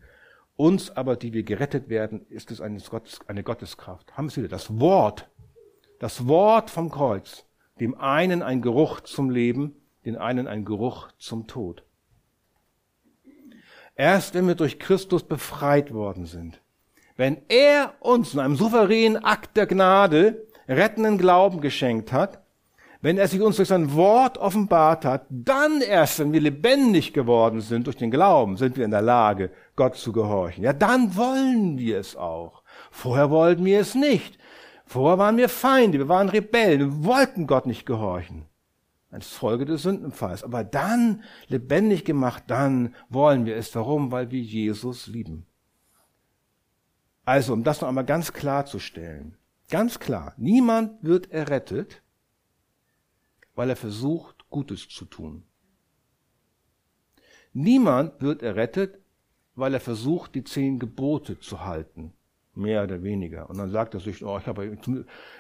[0.57, 4.17] Uns aber, die wir gerettet werden, ist es eine, Gottes, eine Gotteskraft.
[4.17, 5.31] Haben Sie wieder das Wort,
[6.01, 7.47] das Wort vom Kreuz,
[7.79, 11.85] dem einen ein Geruch zum Leben, den einen ein Geruch zum Tod.
[13.95, 16.61] Erst wenn wir durch Christus befreit worden sind,
[17.17, 22.40] wenn er uns in einem souveränen Akt der Gnade rettenden Glauben geschenkt hat,
[23.03, 27.61] wenn er sich uns durch sein Wort offenbart hat, dann erst, wenn wir lebendig geworden
[27.63, 30.65] sind durch den Glauben, sind wir in der Lage, Gott zu gehorchen.
[30.65, 32.63] Ja, dann wollen wir es auch.
[32.91, 34.39] Vorher wollten wir es nicht.
[34.85, 38.47] Vorher waren wir Feinde, wir waren Rebellen, wir wollten Gott nicht gehorchen.
[39.11, 40.45] Als Folge des Sündenfalls.
[40.45, 43.75] Aber dann, lebendig gemacht, dann wollen wir es.
[43.75, 44.13] Warum?
[44.13, 45.47] Weil wir Jesus lieben.
[47.25, 49.37] Also, um das noch einmal ganz klar zu stellen.
[49.69, 50.35] Ganz klar.
[50.37, 52.03] Niemand wird errettet,
[53.55, 55.45] weil er versucht, Gutes zu tun.
[57.53, 58.99] Niemand wird errettet,
[59.55, 62.13] weil er versucht, die zehn Gebote zu halten.
[62.55, 63.49] Mehr oder weniger.
[63.49, 64.77] Und dann sagt er sich, oh, ich habe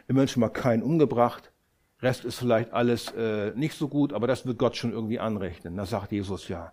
[0.08, 1.52] immerhin schon mal keinen umgebracht.
[2.00, 5.76] Rest ist vielleicht alles äh, nicht so gut, aber das wird Gott schon irgendwie anrechnen.
[5.76, 6.72] Da sagt Jesus ja,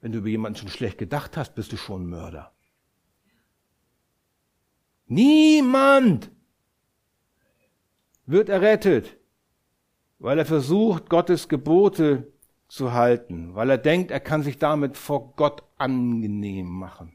[0.00, 2.52] wenn du über jemanden schon schlecht gedacht hast, bist du schon ein Mörder.
[5.06, 6.30] Niemand
[8.26, 9.16] wird errettet,
[10.18, 12.32] weil er versucht, Gottes Gebote
[12.68, 17.12] zu halten, weil er denkt, er kann sich damit vor Gott angenehm machen.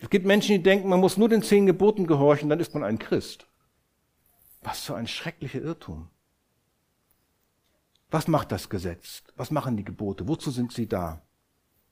[0.00, 2.84] Es gibt Menschen, die denken, man muss nur den zehn Geboten gehorchen, dann ist man
[2.84, 3.46] ein Christ.
[4.62, 6.08] Was für ein schrecklicher Irrtum.
[8.10, 9.22] Was macht das Gesetz?
[9.36, 10.28] Was machen die Gebote?
[10.28, 11.22] Wozu sind sie da?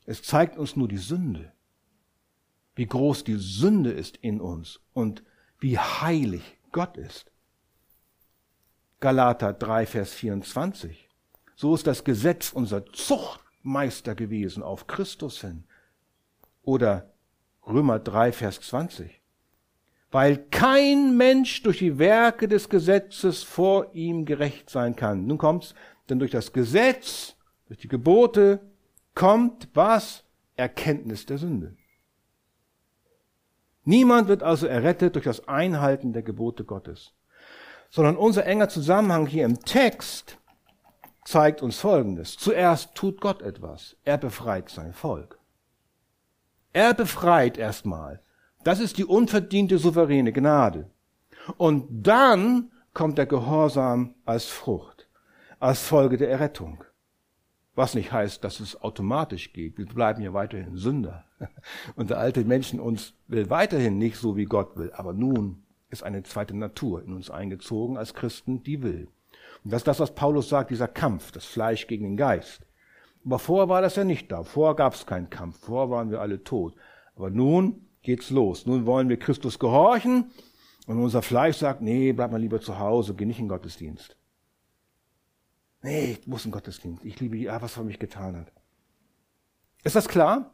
[0.05, 1.53] Es zeigt uns nur die Sünde
[2.77, 5.25] wie groß die Sünde ist in uns und
[5.59, 7.33] wie heilig Gott ist.
[9.01, 11.09] Galater 3, Vers 24.
[11.55, 15.65] So ist das Gesetz unser Zuchtmeister gewesen auf Christus hin.
[16.61, 17.15] Oder
[17.67, 19.23] Römer 3, Vers 20.
[20.11, 25.27] Weil kein Mensch durch die Werke des Gesetzes vor ihm gerecht sein kann.
[25.27, 25.75] Nun kommt's,
[26.11, 27.37] denn durch das Gesetz,
[27.69, 28.61] durch die Gebote
[29.15, 30.25] kommt was?
[30.57, 31.75] Erkenntnis der Sünde.
[33.87, 37.13] Niemand wird also errettet durch das Einhalten der Gebote Gottes,
[37.89, 40.39] sondern unser enger Zusammenhang hier im Text
[41.25, 42.37] zeigt uns Folgendes.
[42.37, 43.97] Zuerst tut Gott etwas.
[44.03, 45.39] Er befreit sein Volk.
[46.73, 48.21] Er befreit erstmal.
[48.65, 50.91] Das ist die unverdiente souveräne Gnade.
[51.57, 55.09] Und dann kommt der Gehorsam als Frucht,
[55.61, 56.83] als Folge der Errettung.
[57.77, 59.77] Was nicht heißt, dass es automatisch geht.
[59.77, 61.25] Wir bleiben ja weiterhin Sünder.
[61.97, 64.91] Und der alte Mensch in uns will weiterhin nicht so, wie Gott will.
[64.95, 69.09] Aber nun ist eine zweite Natur in uns eingezogen als Christen, die will.
[69.63, 72.67] Und das ist das, was Paulus sagt, dieser Kampf, das Fleisch gegen den Geist.
[73.27, 74.43] Aber vorher war das ja nicht da.
[74.43, 75.59] Vorher gab es keinen Kampf.
[75.59, 76.75] Vorher waren wir alle tot.
[77.15, 78.65] Aber nun geht's los.
[78.65, 80.31] Nun wollen wir Christus gehorchen.
[80.87, 84.17] Und unser Fleisch sagt, nee, bleib mal lieber zu Hause, geh nicht in Gottesdienst.
[85.87, 87.05] Nee, ich muss in Gottesdienst.
[87.05, 88.53] Ich liebe ja, was er mich getan hat.
[89.85, 90.53] Ist das klar?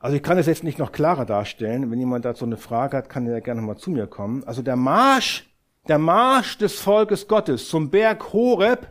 [0.00, 1.88] Also ich kann es jetzt nicht noch klarer darstellen.
[1.92, 4.42] Wenn jemand dazu eine Frage hat, kann er gerne mal zu mir kommen.
[4.42, 5.48] Also der Marsch,
[5.86, 8.88] der Marsch des Volkes Gottes zum Berg Horeb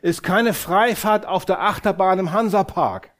[0.00, 3.10] ist keine Freifahrt auf der Achterbahn im Hansapark.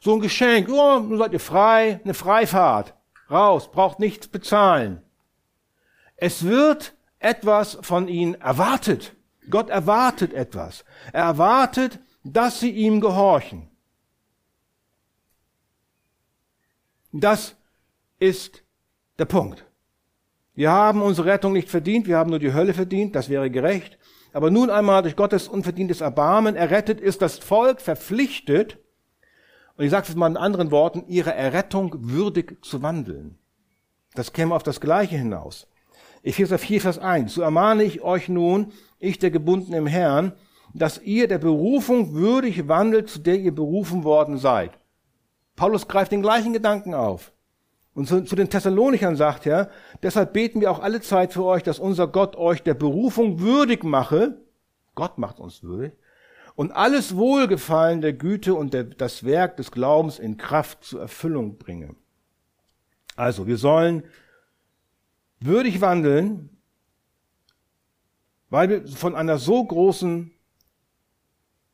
[0.00, 2.94] So ein Geschenk, oh, nun seid ihr frei, eine Freifahrt.
[3.28, 5.02] Raus, braucht nichts bezahlen.
[6.14, 6.95] Es wird
[7.26, 9.14] etwas von ihnen erwartet.
[9.50, 10.84] Gott erwartet etwas.
[11.12, 13.68] Er erwartet, dass sie ihm gehorchen.
[17.12, 17.56] Das
[18.18, 18.62] ist
[19.18, 19.64] der Punkt.
[20.54, 23.98] Wir haben unsere Rettung nicht verdient, wir haben nur die Hölle verdient, das wäre gerecht.
[24.32, 28.78] Aber nun einmal durch Gottes unverdientes Erbarmen errettet ist das Volk verpflichtet,
[29.76, 33.38] und ich sage es mal in anderen Worten, ihre Errettung würdig zu wandeln.
[34.14, 35.66] Das käme auf das Gleiche hinaus.
[36.26, 37.34] Epheser 4, Vers 1.
[37.34, 40.32] So ermahne ich euch nun, ich der gebunden im Herrn,
[40.74, 44.72] dass ihr der Berufung würdig wandelt, zu der ihr berufen worden seid.
[45.54, 47.32] Paulus greift den gleichen Gedanken auf.
[47.94, 49.70] Und zu, zu den Thessalonichern sagt er,
[50.02, 53.84] deshalb beten wir auch alle Zeit für euch, dass unser Gott euch der Berufung würdig
[53.84, 54.36] mache.
[54.96, 55.92] Gott macht uns würdig.
[56.56, 61.56] Und alles Wohlgefallen der Güte und der, das Werk des Glaubens in Kraft zur Erfüllung
[61.56, 61.94] bringe.
[63.14, 64.02] Also, wir sollen
[65.40, 66.50] würdig wandeln,
[68.48, 70.32] weil wir von einer so großen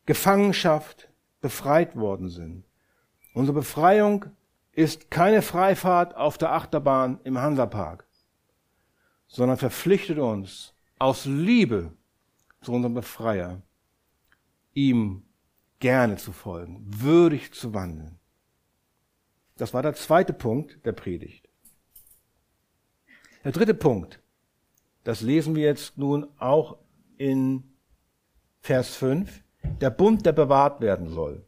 [0.06, 1.10] Gefangenschaft
[1.40, 2.64] befreit worden sind.
[3.34, 4.26] Unsere Befreiung
[4.72, 8.06] ist keine Freifahrt auf der Achterbahn im Hansapark,
[9.26, 11.92] sondern verpflichtet uns aus Liebe
[12.62, 13.62] zu unserem Befreier,
[14.72, 15.24] ihm
[15.78, 18.18] gerne zu folgen, würdig zu wandeln.
[19.56, 21.41] Das war der zweite Punkt der Predigt.
[23.44, 24.20] Der dritte Punkt,
[25.04, 26.78] das lesen wir jetzt nun auch
[27.16, 27.64] in
[28.60, 29.42] Vers 5,
[29.80, 31.44] der Bund, der bewahrt werden soll.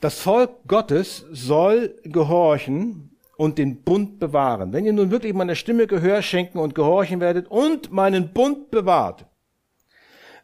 [0.00, 4.72] Das Volk Gottes soll gehorchen und den Bund bewahren.
[4.72, 9.26] Wenn ihr nun wirklich meiner Stimme Gehör schenken und gehorchen werdet und meinen Bund bewahrt.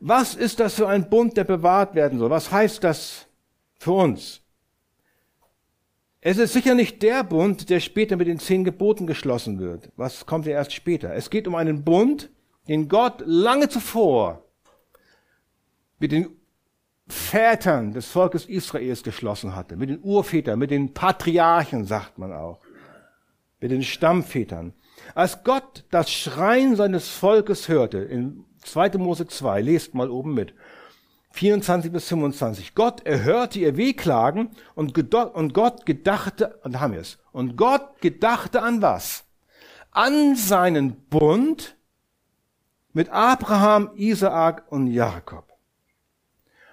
[0.00, 2.30] Was ist das für ein Bund, der bewahrt werden soll?
[2.30, 3.26] Was heißt das
[3.78, 4.40] für uns?
[6.20, 9.90] Es ist sicher nicht der Bund, der später mit den zehn Geboten geschlossen wird.
[9.96, 11.14] Was kommt ja erst später?
[11.14, 12.30] Es geht um einen Bund,
[12.66, 14.42] den Gott lange zuvor
[15.98, 16.28] mit den
[17.06, 22.60] Vätern des Volkes Israels geschlossen hatte, mit den Urvätern, mit den Patriarchen, sagt man auch,
[23.60, 24.72] mit den Stammvätern.
[25.14, 28.98] Als Gott das Schreien seines Volkes hörte, in 2.
[28.98, 30.54] Mose 2, lest mal oben mit,
[31.32, 32.74] 24 bis 25.
[32.74, 38.00] Gott erhörte ihr Wehklagen und, und Gott gedachte, und da haben wir es, und Gott
[38.00, 39.24] gedachte an was?
[39.90, 41.76] An seinen Bund
[42.92, 45.52] mit Abraham, Isaak und Jakob.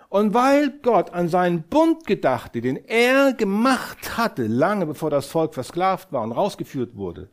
[0.09, 5.53] Und weil Gott an seinen Bund gedachte, den er gemacht hatte, lange bevor das Volk
[5.53, 7.29] versklavt war und rausgeführt wurde,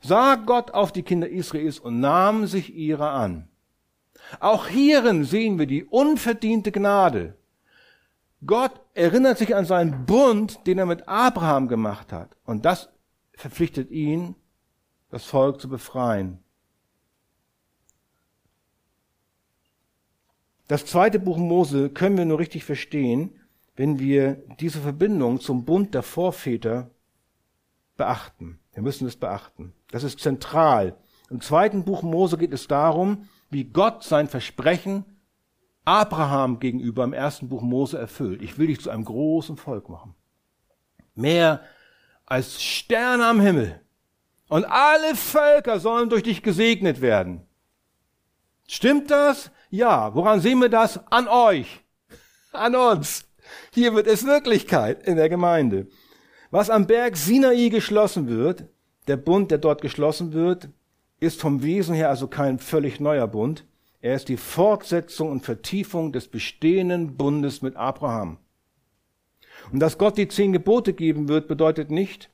[0.00, 3.48] sah Gott auf die Kinder Israels und nahm sich ihrer an.
[4.40, 7.36] Auch hierin sehen wir die unverdiente Gnade.
[8.44, 12.36] Gott erinnert sich an seinen Bund, den er mit Abraham gemacht hat.
[12.44, 12.90] Und das
[13.32, 14.34] verpflichtet ihn,
[15.10, 16.38] das Volk zu befreien.
[20.68, 23.40] Das zweite Buch Mose können wir nur richtig verstehen,
[23.76, 26.90] wenn wir diese Verbindung zum Bund der Vorväter
[27.96, 28.58] beachten.
[28.76, 29.72] Wir müssen es beachten.
[29.90, 30.98] Das ist zentral.
[31.30, 35.06] Im zweiten Buch Mose geht es darum, wie Gott sein Versprechen
[35.86, 38.42] Abraham gegenüber im ersten Buch Mose erfüllt.
[38.42, 40.14] Ich will dich zu einem großen Volk machen.
[41.14, 41.62] Mehr
[42.26, 43.80] als Sterne am Himmel.
[44.48, 47.46] Und alle Völker sollen durch dich gesegnet werden.
[48.66, 49.50] Stimmt das?
[49.70, 51.00] Ja, woran sehen wir das?
[51.10, 51.80] An euch,
[52.52, 53.24] an uns.
[53.72, 55.88] Hier wird es Wirklichkeit in der Gemeinde.
[56.56, 58.64] Was am Berg Sinai geschlossen wird,
[59.08, 60.70] der Bund, der dort geschlossen wird,
[61.20, 63.66] ist vom Wesen her also kein völlig neuer Bund.
[64.00, 68.38] Er ist die Fortsetzung und Vertiefung des bestehenden Bundes mit Abraham.
[69.70, 72.30] Und dass Gott die zehn Gebote geben wird, bedeutet nicht,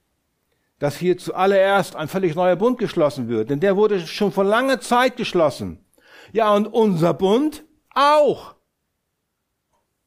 [0.78, 4.80] dass hier zuallererst ein völlig neuer Bund geschlossen wird, denn der wurde schon vor langer
[4.80, 5.84] Zeit geschlossen.
[6.32, 8.54] Ja, und unser Bund auch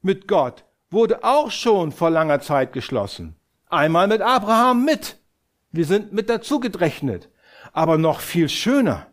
[0.02, 3.36] mit Gott wurde auch schon vor langer Zeit geschlossen.
[3.76, 5.20] Einmal mit Abraham mit.
[5.72, 7.30] Wir sind mit dazu gerechnet.
[7.74, 9.08] Aber noch viel schöner,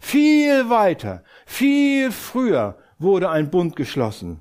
[0.00, 4.40] viel weiter, viel früher wurde ein Bund geschlossen.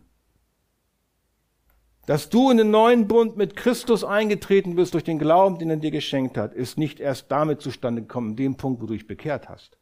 [2.08, 5.78] Dass du in den neuen Bund mit Christus eingetreten bist durch den Glauben, den er
[5.78, 9.48] dir geschenkt hat, ist nicht erst damit zustande gekommen, dem Punkt, wo du dich bekehrt
[9.48, 9.78] hast.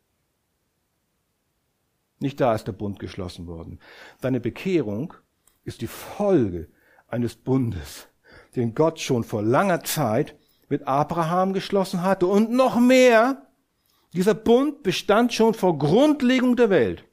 [2.19, 3.79] Nicht da ist der Bund geschlossen worden.
[4.19, 5.13] Deine Bekehrung
[5.63, 6.67] ist die Folge
[7.07, 8.09] eines Bundes,
[8.55, 10.35] den Gott schon vor langer Zeit
[10.69, 12.27] mit Abraham geschlossen hatte.
[12.27, 13.47] Und noch mehr,
[14.13, 17.05] dieser Bund bestand schon vor Grundlegung der Welt.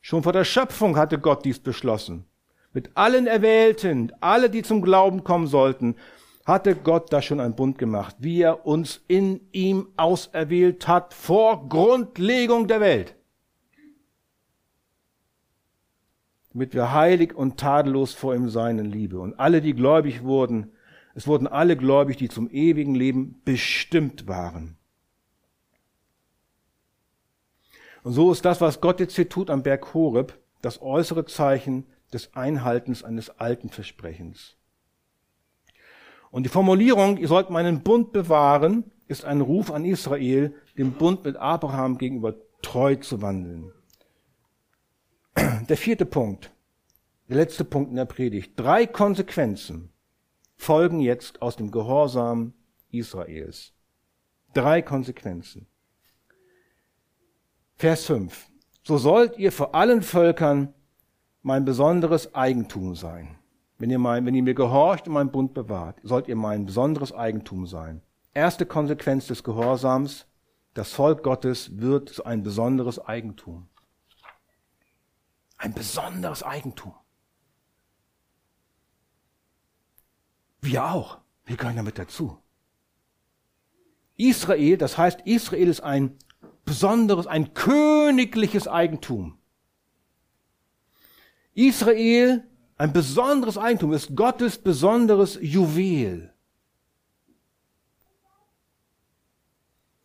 [0.00, 2.26] Schon vor der Schöpfung hatte Gott dies beschlossen
[2.72, 5.96] mit allen Erwählten, alle, die zum Glauben kommen sollten,
[6.44, 11.68] hatte Gott da schon einen Bund gemacht, wie er uns in ihm auserwählt hat vor
[11.68, 13.16] Grundlegung der Welt.
[16.60, 19.18] Damit wir heilig und tadellos vor ihm sein in Liebe.
[19.18, 20.72] Und alle, die gläubig wurden,
[21.14, 24.76] es wurden alle gläubig, die zum ewigen Leben bestimmt waren.
[28.02, 31.86] Und so ist das, was Gott jetzt hier tut am Berg Horeb, das äußere Zeichen
[32.12, 34.58] des Einhaltens eines alten Versprechens.
[36.30, 41.24] Und die Formulierung, ihr sollt meinen Bund bewahren, ist ein Ruf an Israel, dem Bund
[41.24, 43.72] mit Abraham gegenüber treu zu wandeln.
[45.68, 46.52] Der vierte Punkt,
[47.28, 48.58] der letzte Punkt in der Predigt.
[48.58, 49.92] Drei Konsequenzen
[50.56, 52.54] folgen jetzt aus dem Gehorsam
[52.90, 53.72] Israels.
[54.52, 55.66] Drei Konsequenzen.
[57.76, 58.50] Vers 5.
[58.82, 60.74] So sollt ihr vor allen Völkern
[61.42, 63.38] mein besonderes Eigentum sein.
[63.78, 67.12] Wenn ihr, mein, wenn ihr mir gehorcht und meinen Bund bewahrt, sollt ihr mein besonderes
[67.12, 68.02] Eigentum sein.
[68.34, 70.26] Erste Konsequenz des Gehorsams,
[70.74, 73.69] das Volk Gottes wird ein besonderes Eigentum.
[75.60, 76.94] Ein besonderes Eigentum.
[80.62, 81.18] Wir auch.
[81.44, 82.38] Wir gehören damit dazu.
[84.16, 86.16] Israel, das heißt, Israel ist ein
[86.64, 89.38] besonderes, ein königliches Eigentum.
[91.52, 92.48] Israel,
[92.78, 96.32] ein besonderes Eigentum, ist Gottes besonderes Juwel.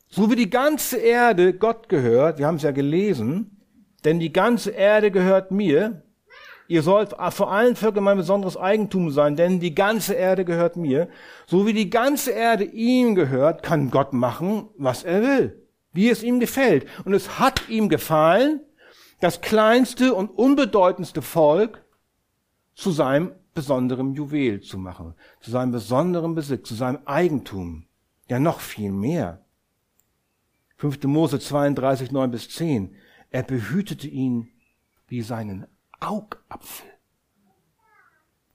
[0.09, 3.54] So wie die ganze Erde Gott gehört, wir haben es ja gelesen,
[4.05, 6.03] denn die ganze Erde gehört mir.
[6.67, 11.09] Ihr sollt vor allen Völkern mein besonderes Eigentum sein, denn die ganze Erde gehört mir.
[11.45, 16.23] So wie die ganze Erde ihm gehört, kann Gott machen, was er will, wie es
[16.23, 16.87] ihm gefällt.
[17.03, 18.61] Und es hat ihm gefallen,
[19.19, 21.83] das kleinste und unbedeutendste Volk
[22.73, 27.85] zu seinem besonderen Juwel zu machen, zu seinem besonderen Besitz, zu seinem Eigentum.
[28.27, 29.45] Ja, noch viel mehr.
[30.77, 31.03] 5.
[31.03, 32.95] Mose 32, 9 bis 10.
[33.29, 34.49] Er behütete ihn
[35.07, 35.67] wie seinen
[35.99, 36.89] Augapfel.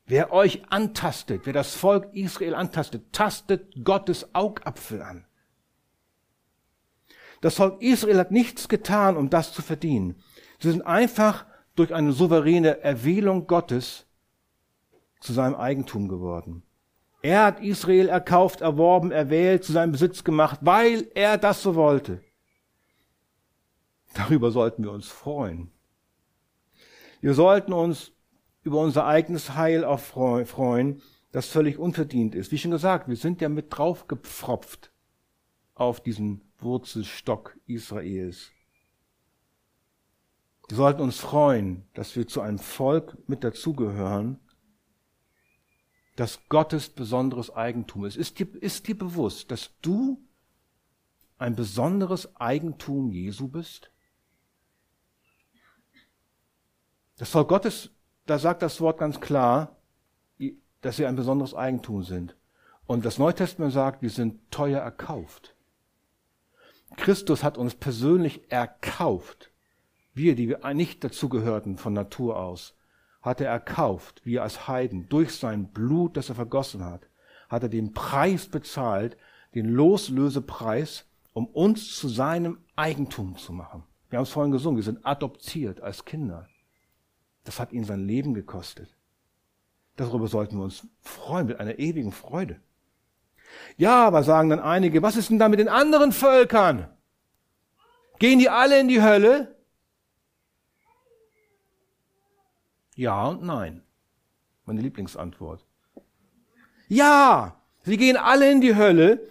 [0.06, 5.24] Wer euch antastet, wer das Volk Israel antastet, tastet Gottes Augapfel an.
[7.40, 10.16] Das Volk Israel hat nichts getan, um das zu verdienen.
[10.58, 11.46] Sie sind einfach
[11.76, 14.06] durch eine souveräne Erwählung Gottes
[15.20, 16.62] zu seinem Eigentum geworden.
[17.22, 22.22] Er hat Israel erkauft, erworben, erwählt, zu seinem Besitz gemacht, weil er das so wollte.
[24.14, 25.70] Darüber sollten wir uns freuen.
[27.20, 28.12] Wir sollten uns
[28.62, 31.02] über unser eigenes Heil auch freuen,
[31.32, 32.50] das völlig unverdient ist.
[32.52, 34.92] Wie schon gesagt, wir sind ja mit draufgepfropft
[35.74, 38.50] auf diesen Wurzelstock Israels.
[40.68, 44.38] Wir sollten uns freuen, dass wir zu einem Volk mit dazugehören,
[46.16, 48.16] das Gottes besonderes Eigentum ist.
[48.16, 50.22] Ist dir, ist dir bewusst, dass du
[51.38, 53.89] ein besonderes Eigentum Jesu bist?
[57.20, 57.90] Das Volk Gottes,
[58.24, 59.76] da sagt das Wort ganz klar,
[60.80, 62.34] dass sie ein besonderes Eigentum sind.
[62.86, 65.54] Und das Neue Testament sagt, wir sind teuer erkauft.
[66.96, 69.50] Christus hat uns persönlich erkauft.
[70.14, 72.74] Wir, die wir nicht dazugehörten von Natur aus,
[73.20, 77.02] hat er erkauft, wir als Heiden, durch sein Blut, das er vergossen hat,
[77.50, 79.18] hat er den Preis bezahlt,
[79.54, 81.04] den Loslösepreis,
[81.34, 83.82] um uns zu seinem Eigentum zu machen.
[84.08, 86.48] Wir haben es vorhin gesungen, wir sind adoptiert als Kinder.
[87.50, 88.96] Das hat ihn sein Leben gekostet.
[89.96, 92.60] Darüber sollten wir uns freuen, mit einer ewigen Freude.
[93.76, 96.88] Ja, aber sagen dann einige, was ist denn da mit den anderen Völkern?
[98.20, 99.56] Gehen die alle in die Hölle?
[102.94, 103.82] Ja und nein.
[104.64, 105.66] Meine Lieblingsantwort.
[106.86, 109.26] Ja, sie gehen alle in die Hölle,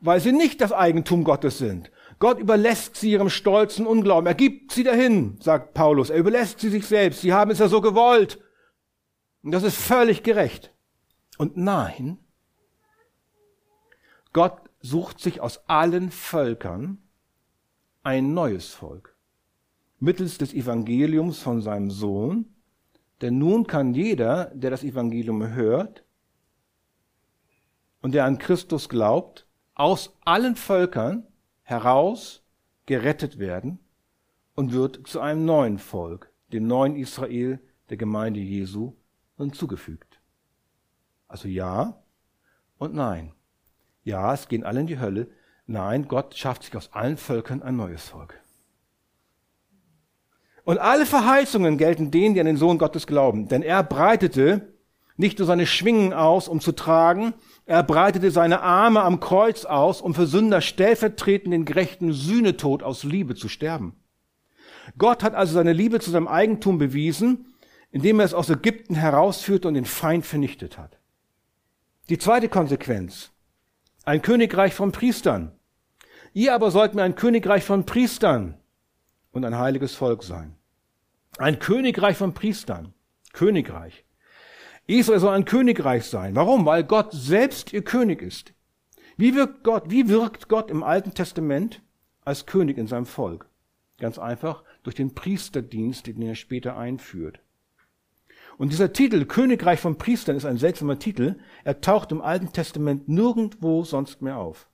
[0.00, 1.90] weil sie nicht das Eigentum Gottes sind.
[2.20, 4.26] Gott überlässt sie ihrem stolzen Unglauben.
[4.26, 6.10] Er gibt sie dahin, sagt Paulus.
[6.10, 7.22] Er überlässt sie sich selbst.
[7.22, 8.38] Sie haben es ja so gewollt.
[9.42, 10.70] Und das ist völlig gerecht.
[11.38, 12.18] Und nein,
[14.34, 16.98] Gott sucht sich aus allen Völkern
[18.02, 19.16] ein neues Volk.
[19.98, 22.54] Mittels des Evangeliums von seinem Sohn.
[23.22, 26.04] Denn nun kann jeder, der das Evangelium hört
[28.02, 31.26] und der an Christus glaubt, aus allen Völkern
[31.70, 32.42] heraus
[32.86, 33.78] gerettet werden
[34.54, 38.94] und wird zu einem neuen Volk, dem neuen Israel, der Gemeinde Jesu,
[39.36, 40.20] hinzugefügt.
[41.28, 42.02] Also ja
[42.78, 43.32] und nein.
[44.02, 45.28] Ja, es gehen alle in die Hölle.
[45.66, 48.40] Nein, Gott schafft sich aus allen Völkern ein neues Volk.
[50.64, 53.48] Und alle Verheißungen gelten denen, die an den Sohn Gottes glauben.
[53.48, 54.72] Denn er breitete
[55.20, 57.34] nicht nur seine Schwingen aus, um zu tragen,
[57.66, 63.04] er breitete seine Arme am Kreuz aus, um für Sünder stellvertretend den gerechten Sühnetod aus
[63.04, 63.94] Liebe zu sterben.
[64.98, 67.54] Gott hat also seine Liebe zu seinem Eigentum bewiesen,
[67.92, 70.98] indem er es aus Ägypten herausführte und den Feind vernichtet hat.
[72.08, 73.30] Die zweite Konsequenz.
[74.04, 75.52] Ein Königreich von Priestern.
[76.32, 78.58] Ihr aber sollt mir ein Königreich von Priestern
[79.32, 80.56] und ein heiliges Volk sein.
[81.38, 82.94] Ein Königreich von Priestern.
[83.32, 84.04] Königreich.
[84.86, 86.34] Israel soll ein Königreich sein.
[86.34, 86.66] Warum?
[86.66, 88.52] Weil Gott selbst ihr König ist.
[89.16, 91.82] Wie wirkt Gott, wie wirkt Gott im Alten Testament
[92.24, 93.48] als König in seinem Volk?
[93.98, 97.40] Ganz einfach durch den Priesterdienst, den er später einführt.
[98.56, 101.36] Und dieser Titel, Königreich von Priestern, ist ein seltsamer Titel.
[101.64, 104.68] Er taucht im Alten Testament nirgendwo sonst mehr auf.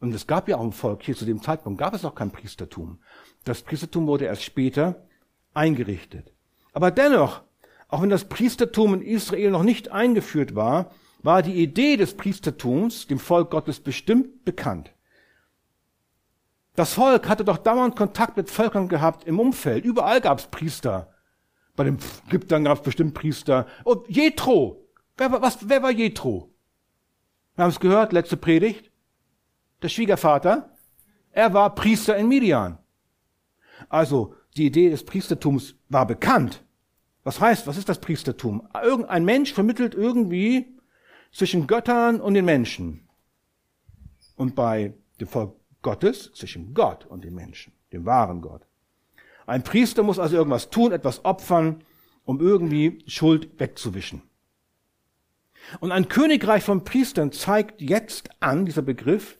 [0.00, 2.32] Und es gab ja auch ein Volk, hier zu dem Zeitpunkt gab es auch kein
[2.32, 2.98] Priestertum.
[3.44, 5.06] Das Priestertum wurde erst später
[5.54, 6.32] eingerichtet.
[6.72, 7.42] Aber dennoch
[7.92, 10.90] auch wenn das Priestertum in Israel noch nicht eingeführt war,
[11.22, 14.92] war die Idee des Priestertums dem Volk Gottes bestimmt bekannt.
[16.74, 19.84] Das Volk hatte doch dauernd Kontakt mit Völkern gehabt im Umfeld.
[19.84, 21.12] Überall gab es Priester.
[21.76, 23.66] Bei den Ägyptern gab es bestimmt Priester.
[23.84, 24.88] Und Jethro.
[25.18, 26.50] Wer, was, wer war Jethro?
[27.56, 28.90] Wir haben es gehört, letzte Predigt.
[29.82, 30.74] Der Schwiegervater.
[31.30, 32.78] Er war Priester in Midian.
[33.90, 36.64] Also, die Idee des Priestertums war bekannt.
[37.24, 38.68] Was heißt, was ist das Priestertum?
[38.82, 40.66] Irgendein Mensch vermittelt irgendwie
[41.32, 43.08] zwischen Göttern und den Menschen.
[44.36, 48.62] Und bei dem Volk Gottes zwischen Gott und den Menschen, dem wahren Gott.
[49.46, 51.82] Ein Priester muss also irgendwas tun, etwas opfern,
[52.24, 54.22] um irgendwie Schuld wegzuwischen.
[55.80, 59.38] Und ein Königreich von Priestern zeigt jetzt an, dieser Begriff,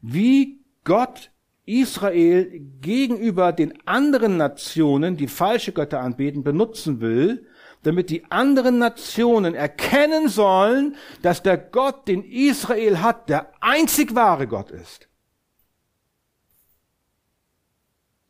[0.00, 1.30] wie Gott
[1.64, 2.50] Israel
[2.80, 7.46] gegenüber den anderen Nationen, die falsche Götter anbeten, benutzen will,
[7.82, 14.46] damit die anderen Nationen erkennen sollen, dass der Gott, den Israel hat, der einzig wahre
[14.46, 15.08] Gott ist.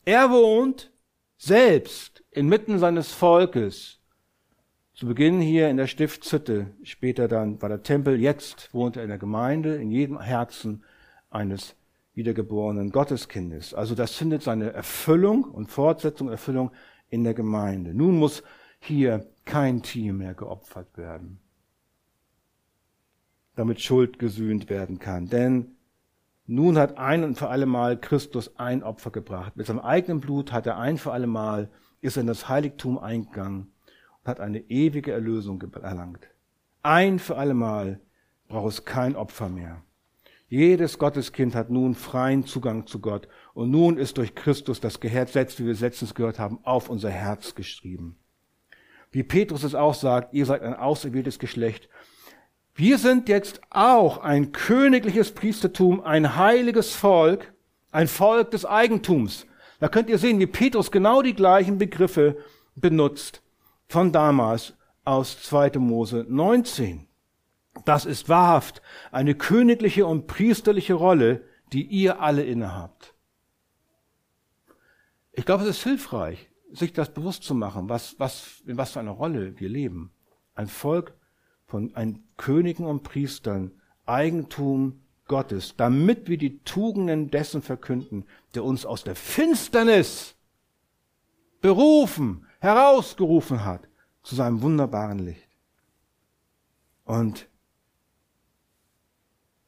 [0.05, 0.91] Er wohnt
[1.37, 3.99] selbst inmitten seines Volkes.
[4.95, 9.09] Zu Beginn hier in der Stiftshütte, später dann war der Tempel, jetzt wohnt er in
[9.09, 10.85] der Gemeinde, in jedem Herzen
[11.31, 11.75] eines
[12.15, 13.75] wiedergeborenen Gotteskindes.
[13.75, 16.71] Also das findet seine Erfüllung und Fortsetzung, Erfüllung
[17.09, 17.95] in der Gemeinde.
[17.95, 18.43] Nun muss
[18.81, 21.41] hier kein Tier mehr geopfert werden,
[23.55, 25.29] damit Schuld gesühnt werden kann.
[25.29, 25.77] Denn
[26.47, 29.57] nun hat ein und für alle Mal Christus ein Opfer gebracht.
[29.57, 32.99] Mit seinem eigenen Blut hat er ein für alle Mal, ist er in das Heiligtum
[32.99, 33.73] eingegangen
[34.23, 36.29] und hat eine ewige Erlösung erlangt.
[36.83, 38.01] Ein für alle Mal
[38.49, 39.83] braucht es kein Opfer mehr.
[40.53, 43.27] Jedes Gotteskind hat nun freien Zugang zu Gott.
[43.55, 47.09] Und nun ist durch Christus das Gesetz, wie wir es letztens gehört haben, auf unser
[47.09, 48.17] Herz geschrieben.
[49.11, 51.89] Wie Petrus es auch sagt, ihr seid ein auserwähltes Geschlecht.
[52.75, 57.55] Wir sind jetzt auch ein königliches Priestertum, ein heiliges Volk,
[57.91, 59.47] ein Volk des Eigentums.
[59.81, 62.37] Da könnt ihr sehen, wie Petrus genau die gleichen Begriffe
[62.75, 63.41] benutzt
[63.89, 65.79] von damals aus 2.
[65.79, 67.09] Mose 19.
[67.85, 73.15] Das ist wahrhaft eine königliche und priesterliche Rolle, die ihr alle innehabt.
[75.33, 79.01] Ich glaube, es ist hilfreich, sich das bewusst zu machen, was, was, in was für
[79.01, 80.13] einer Rolle wir leben.
[80.55, 81.15] Ein Volk
[81.67, 83.73] von ein Königen und Priestern,
[84.05, 90.35] Eigentum Gottes, damit wir die Tugenden dessen verkünden, der uns aus der Finsternis
[91.63, 93.89] berufen, herausgerufen hat
[94.23, 95.49] zu seinem wunderbaren Licht.
[97.05, 97.49] Und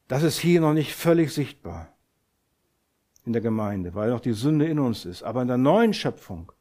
[0.07, 1.89] das ist hier noch nicht völlig sichtbar
[3.25, 5.23] in der Gemeinde, weil noch die Sünde in uns ist.
[5.23, 6.51] Aber in der neuen Schöpfung,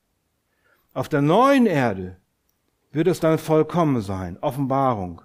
[0.95, 2.17] auf der neuen Erde,
[2.93, 5.21] wird es dann vollkommen sein, Offenbarung.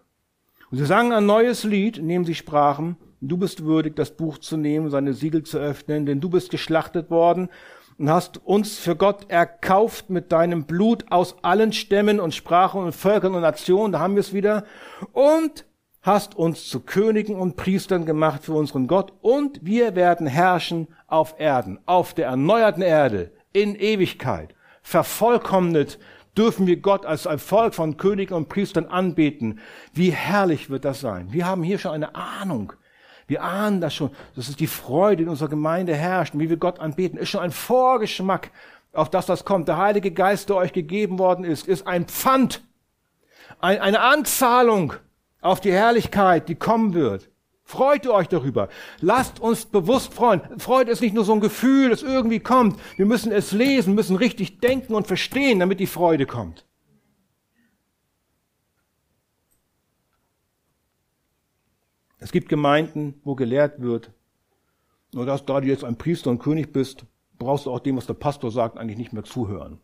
[0.72, 4.38] Und sie sangen ein neues Lied, in dem sie sprachen, du bist würdig, das Buch
[4.38, 7.50] zu nehmen, seine Siegel zu öffnen, denn du bist geschlachtet worden
[7.98, 12.96] und hast uns für Gott erkauft mit deinem Blut aus allen Stämmen und Sprachen und
[12.96, 14.66] Völkern und Nationen, da haben wir es wieder,
[15.12, 15.66] und
[16.02, 21.36] hast uns zu Königen und Priestern gemacht für unseren Gott, und wir werden herrschen auf
[21.40, 26.00] Erden, auf der erneuerten Erde, in Ewigkeit, vervollkommnet
[26.38, 29.60] dürfen wir Gott als ein Volk von Königen und Priestern anbeten.
[29.94, 31.34] Wie herrlich wird das sein.
[31.34, 32.74] Wir haben hier schon eine Ahnung.
[33.28, 34.12] Wir ahnen das schon.
[34.36, 37.20] Das ist die Freude, die in unserer Gemeinde herrscht wie wir Gott anbeten.
[37.20, 38.52] Ist schon ein Vorgeschmack
[38.94, 39.68] auf das, was kommt.
[39.68, 42.62] Der Heilige Geist, der euch gegeben worden ist, ist ein Pfand.
[43.60, 44.94] eine Anzahlung
[45.42, 47.30] auf die Herrlichkeit, die kommen wird.
[47.64, 48.68] Freut euch darüber.
[49.00, 50.42] Lasst uns bewusst freuen.
[50.60, 52.80] Freude ist nicht nur so ein Gefühl, das irgendwie kommt.
[52.98, 56.66] Wir müssen es lesen, müssen richtig denken und verstehen, damit die Freude kommt.
[62.18, 64.12] Es gibt Gemeinden, wo gelehrt wird,
[65.14, 67.06] nur dass da du jetzt ein Priester und König bist,
[67.38, 69.80] brauchst du auch dem, was der Pastor sagt, eigentlich nicht mehr zuhören.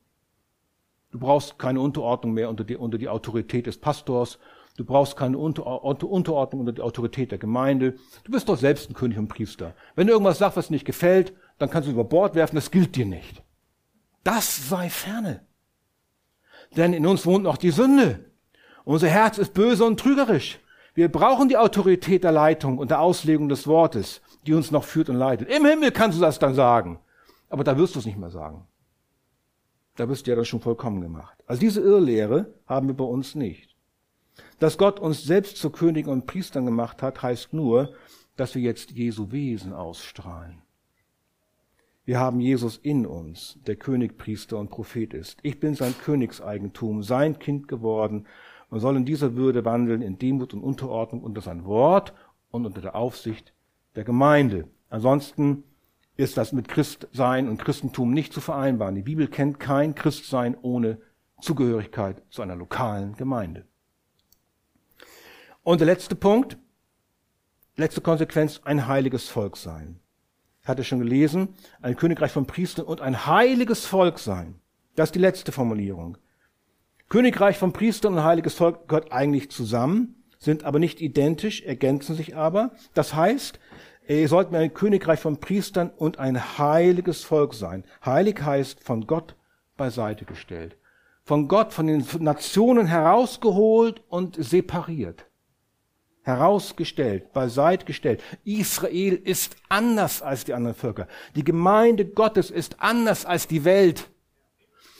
[1.11, 4.37] Du brauchst keine Unterordnung mehr unter die, unter die Autorität des Pastors.
[4.77, 6.11] Du brauchst keine Unterordnung
[6.59, 7.95] unter die Autorität der Gemeinde.
[8.25, 9.73] Du bist doch selbst ein König und Priester.
[9.95, 12.95] Wenn du irgendwas sagst, was nicht gefällt, dann kannst du über Bord werfen, das gilt
[12.95, 13.41] dir nicht.
[14.23, 15.45] Das sei ferne.
[16.75, 18.25] Denn in uns wohnt noch die Sünde.
[18.83, 20.59] Unser Herz ist böse und trügerisch.
[20.93, 25.09] Wir brauchen die Autorität der Leitung und der Auslegung des Wortes, die uns noch führt
[25.09, 25.49] und leitet.
[25.49, 26.99] Im Himmel kannst du das dann sagen.
[27.49, 28.67] Aber da wirst du es nicht mehr sagen.
[29.95, 31.37] Da bist du ja dann schon vollkommen gemacht.
[31.47, 33.74] Also diese Irrlehre haben wir bei uns nicht.
[34.59, 37.93] Dass Gott uns selbst zu Königen und Priestern gemacht hat, heißt nur,
[38.35, 40.61] dass wir jetzt Jesu Wesen ausstrahlen.
[42.05, 45.39] Wir haben Jesus in uns, der König, Priester und Prophet ist.
[45.41, 48.27] Ich bin sein Königseigentum, sein Kind geworden
[48.69, 52.13] und soll in dieser Würde wandeln, in Demut und Unterordnung unter sein Wort
[52.51, 53.53] und unter der Aufsicht
[53.95, 54.67] der Gemeinde.
[54.89, 55.63] Ansonsten
[56.15, 58.95] ist das mit Christsein und Christentum nicht zu vereinbaren.
[58.95, 60.99] Die Bibel kennt kein Christsein ohne
[61.41, 63.65] Zugehörigkeit zu einer lokalen Gemeinde.
[65.65, 66.59] Und der letzte Punkt,
[67.75, 69.99] letzte Konsequenz, ein heiliges Volk sein.
[70.61, 74.59] Ich hatte schon gelesen, ein Königreich von Priestern und ein heiliges Volk sein.
[74.95, 76.19] Das ist die letzte Formulierung.
[77.09, 82.35] Königreich von Priestern und heiliges Volk gehört eigentlich zusammen, sind aber nicht identisch, ergänzen sich
[82.35, 82.69] aber.
[82.93, 83.59] Das heißt,
[84.07, 87.85] ihr sollt mir ein Königreich von Priestern und ein heiliges Volk sein.
[88.05, 89.35] Heilig heißt von Gott
[89.77, 90.77] beiseite gestellt.
[91.23, 95.25] Von Gott, von den Nationen herausgeholt und separiert
[96.25, 98.21] herausgestellt, beiseite gestellt.
[98.43, 101.07] Israel ist anders als die anderen Völker.
[101.35, 104.09] Die Gemeinde Gottes ist anders als die Welt.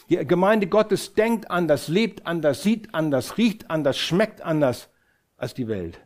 [0.10, 4.88] Die Gemeinde Gottes denkt anders, lebt anders, sieht anders, riecht anders, schmeckt anders
[5.36, 6.00] als die Welt.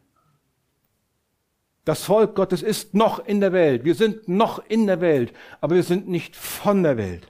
[1.83, 3.83] Das Volk Gottes ist noch in der Welt.
[3.83, 7.29] Wir sind noch in der Welt, aber wir sind nicht von der Welt.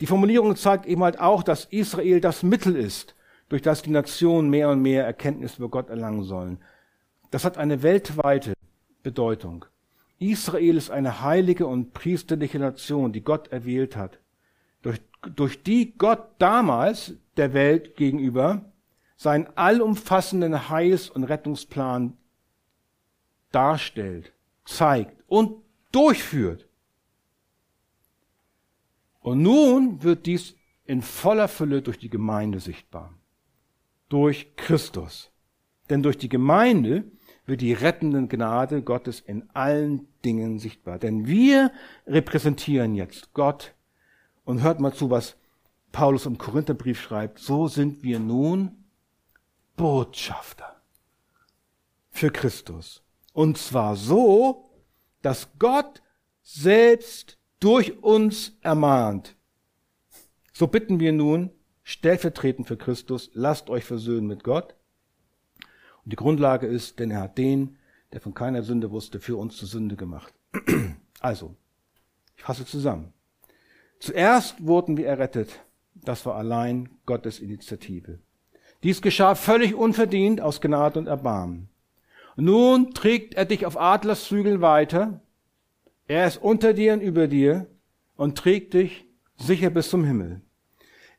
[0.00, 3.14] Die Formulierung zeigt eben halt auch, dass Israel das Mittel ist,
[3.50, 6.58] durch das die Nationen mehr und mehr Erkenntnis über Gott erlangen sollen.
[7.30, 8.54] Das hat eine weltweite
[9.02, 9.66] Bedeutung.
[10.18, 14.20] Israel ist eine heilige und priesterliche Nation, die Gott erwählt hat,
[14.82, 15.00] durch,
[15.34, 18.72] durch die Gott damals der Welt gegenüber
[19.16, 22.16] seinen allumfassenden Heils- und Rettungsplan
[23.50, 24.32] darstellt,
[24.64, 26.68] zeigt und durchführt.
[29.20, 33.12] Und nun wird dies in voller Fülle durch die Gemeinde sichtbar
[34.10, 35.30] durch Christus.
[35.88, 37.04] Denn durch die Gemeinde
[37.46, 40.98] wird die rettende Gnade Gottes in allen Dingen sichtbar.
[40.98, 41.72] Denn wir
[42.06, 43.74] repräsentieren jetzt Gott.
[44.44, 45.36] Und hört mal zu, was
[45.92, 47.38] Paulus im Korintherbrief schreibt.
[47.38, 48.84] So sind wir nun
[49.76, 50.80] Botschafter
[52.10, 53.02] für Christus.
[53.32, 54.70] Und zwar so,
[55.22, 56.02] dass Gott
[56.42, 59.36] selbst durch uns ermahnt.
[60.52, 61.50] So bitten wir nun,
[61.90, 64.76] stellvertretend für Christus, lasst euch versöhnen mit Gott.
[66.04, 67.78] Und die Grundlage ist, denn er hat den,
[68.12, 70.32] der von keiner Sünde wusste, für uns zur Sünde gemacht.
[71.22, 71.54] Also,
[72.34, 73.12] ich fasse zusammen.
[73.98, 75.60] Zuerst wurden wir errettet.
[75.94, 78.20] Das war allein Gottes Initiative.
[78.82, 81.68] Dies geschah völlig unverdient aus Gnade und Erbarmen.
[82.36, 85.20] Und nun trägt er dich auf Adlersflügeln weiter.
[86.06, 87.66] Er ist unter dir und über dir
[88.16, 89.04] und trägt dich
[89.36, 90.40] sicher bis zum Himmel.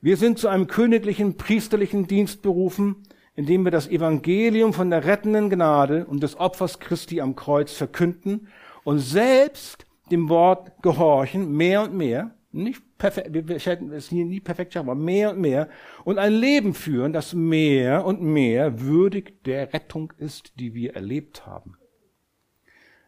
[0.01, 3.03] Wir sind zu einem königlichen priesterlichen Dienst berufen,
[3.35, 8.47] indem wir das Evangelium von der rettenden Gnade und des Opfers Christi am Kreuz verkünden
[8.83, 14.41] und selbst dem Wort gehorchen, mehr und mehr, Nicht perfekt, wir werden es nie, nie
[14.41, 15.69] perfekt schaffen, aber mehr und mehr.
[16.03, 21.45] Und ein Leben führen, das mehr und mehr würdig der Rettung ist, die wir erlebt
[21.45, 21.77] haben.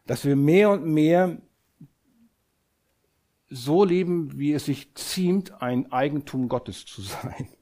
[0.05, 1.41] Dass wir mehr und mehr
[3.53, 7.47] so leben, wie es sich ziemt, ein Eigentum Gottes zu sein.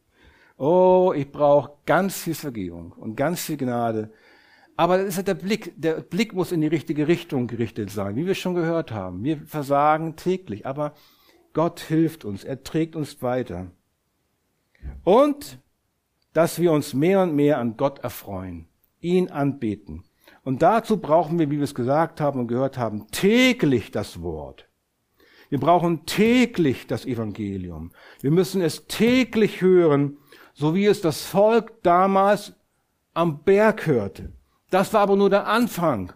[0.58, 4.12] Oh, ich brauche ganz viel Vergebung und ganz viel Gnade.
[4.78, 5.74] Aber das ist halt der Blick.
[5.76, 9.24] Der Blick muss in die richtige Richtung gerichtet sein, wie wir schon gehört haben.
[9.24, 10.94] Wir versagen täglich, aber
[11.54, 12.44] Gott hilft uns.
[12.44, 13.72] Er trägt uns weiter.
[15.04, 15.58] Und,
[16.34, 18.68] dass wir uns mehr und mehr an Gott erfreuen,
[19.00, 20.04] ihn anbeten.
[20.44, 24.68] Und dazu brauchen wir, wie wir es gesagt haben und gehört haben, täglich das Wort.
[25.52, 27.92] Wir brauchen täglich das Evangelium.
[28.22, 30.18] Wir müssen es täglich hören
[30.54, 32.54] so wie es das Volk damals
[33.14, 34.32] am Berg hörte.
[34.70, 36.14] Das war aber nur der Anfang.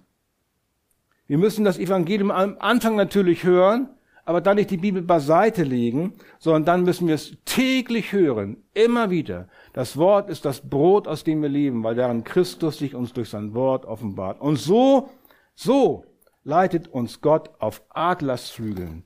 [1.28, 3.90] Wir müssen das Evangelium am Anfang natürlich hören,
[4.24, 9.10] aber dann nicht die Bibel beiseite legen, sondern dann müssen wir es täglich hören, immer
[9.10, 9.50] wieder.
[9.74, 13.30] Das Wort ist das Brot, aus dem wir leben, weil daran Christus sich uns durch
[13.30, 14.40] sein Wort offenbart.
[14.40, 15.10] Und so,
[15.56, 16.06] so
[16.44, 19.04] leitet uns Gott auf Adlersflügeln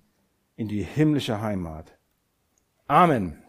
[0.60, 1.98] in die himmlische Heimat.
[2.88, 3.38] Amen.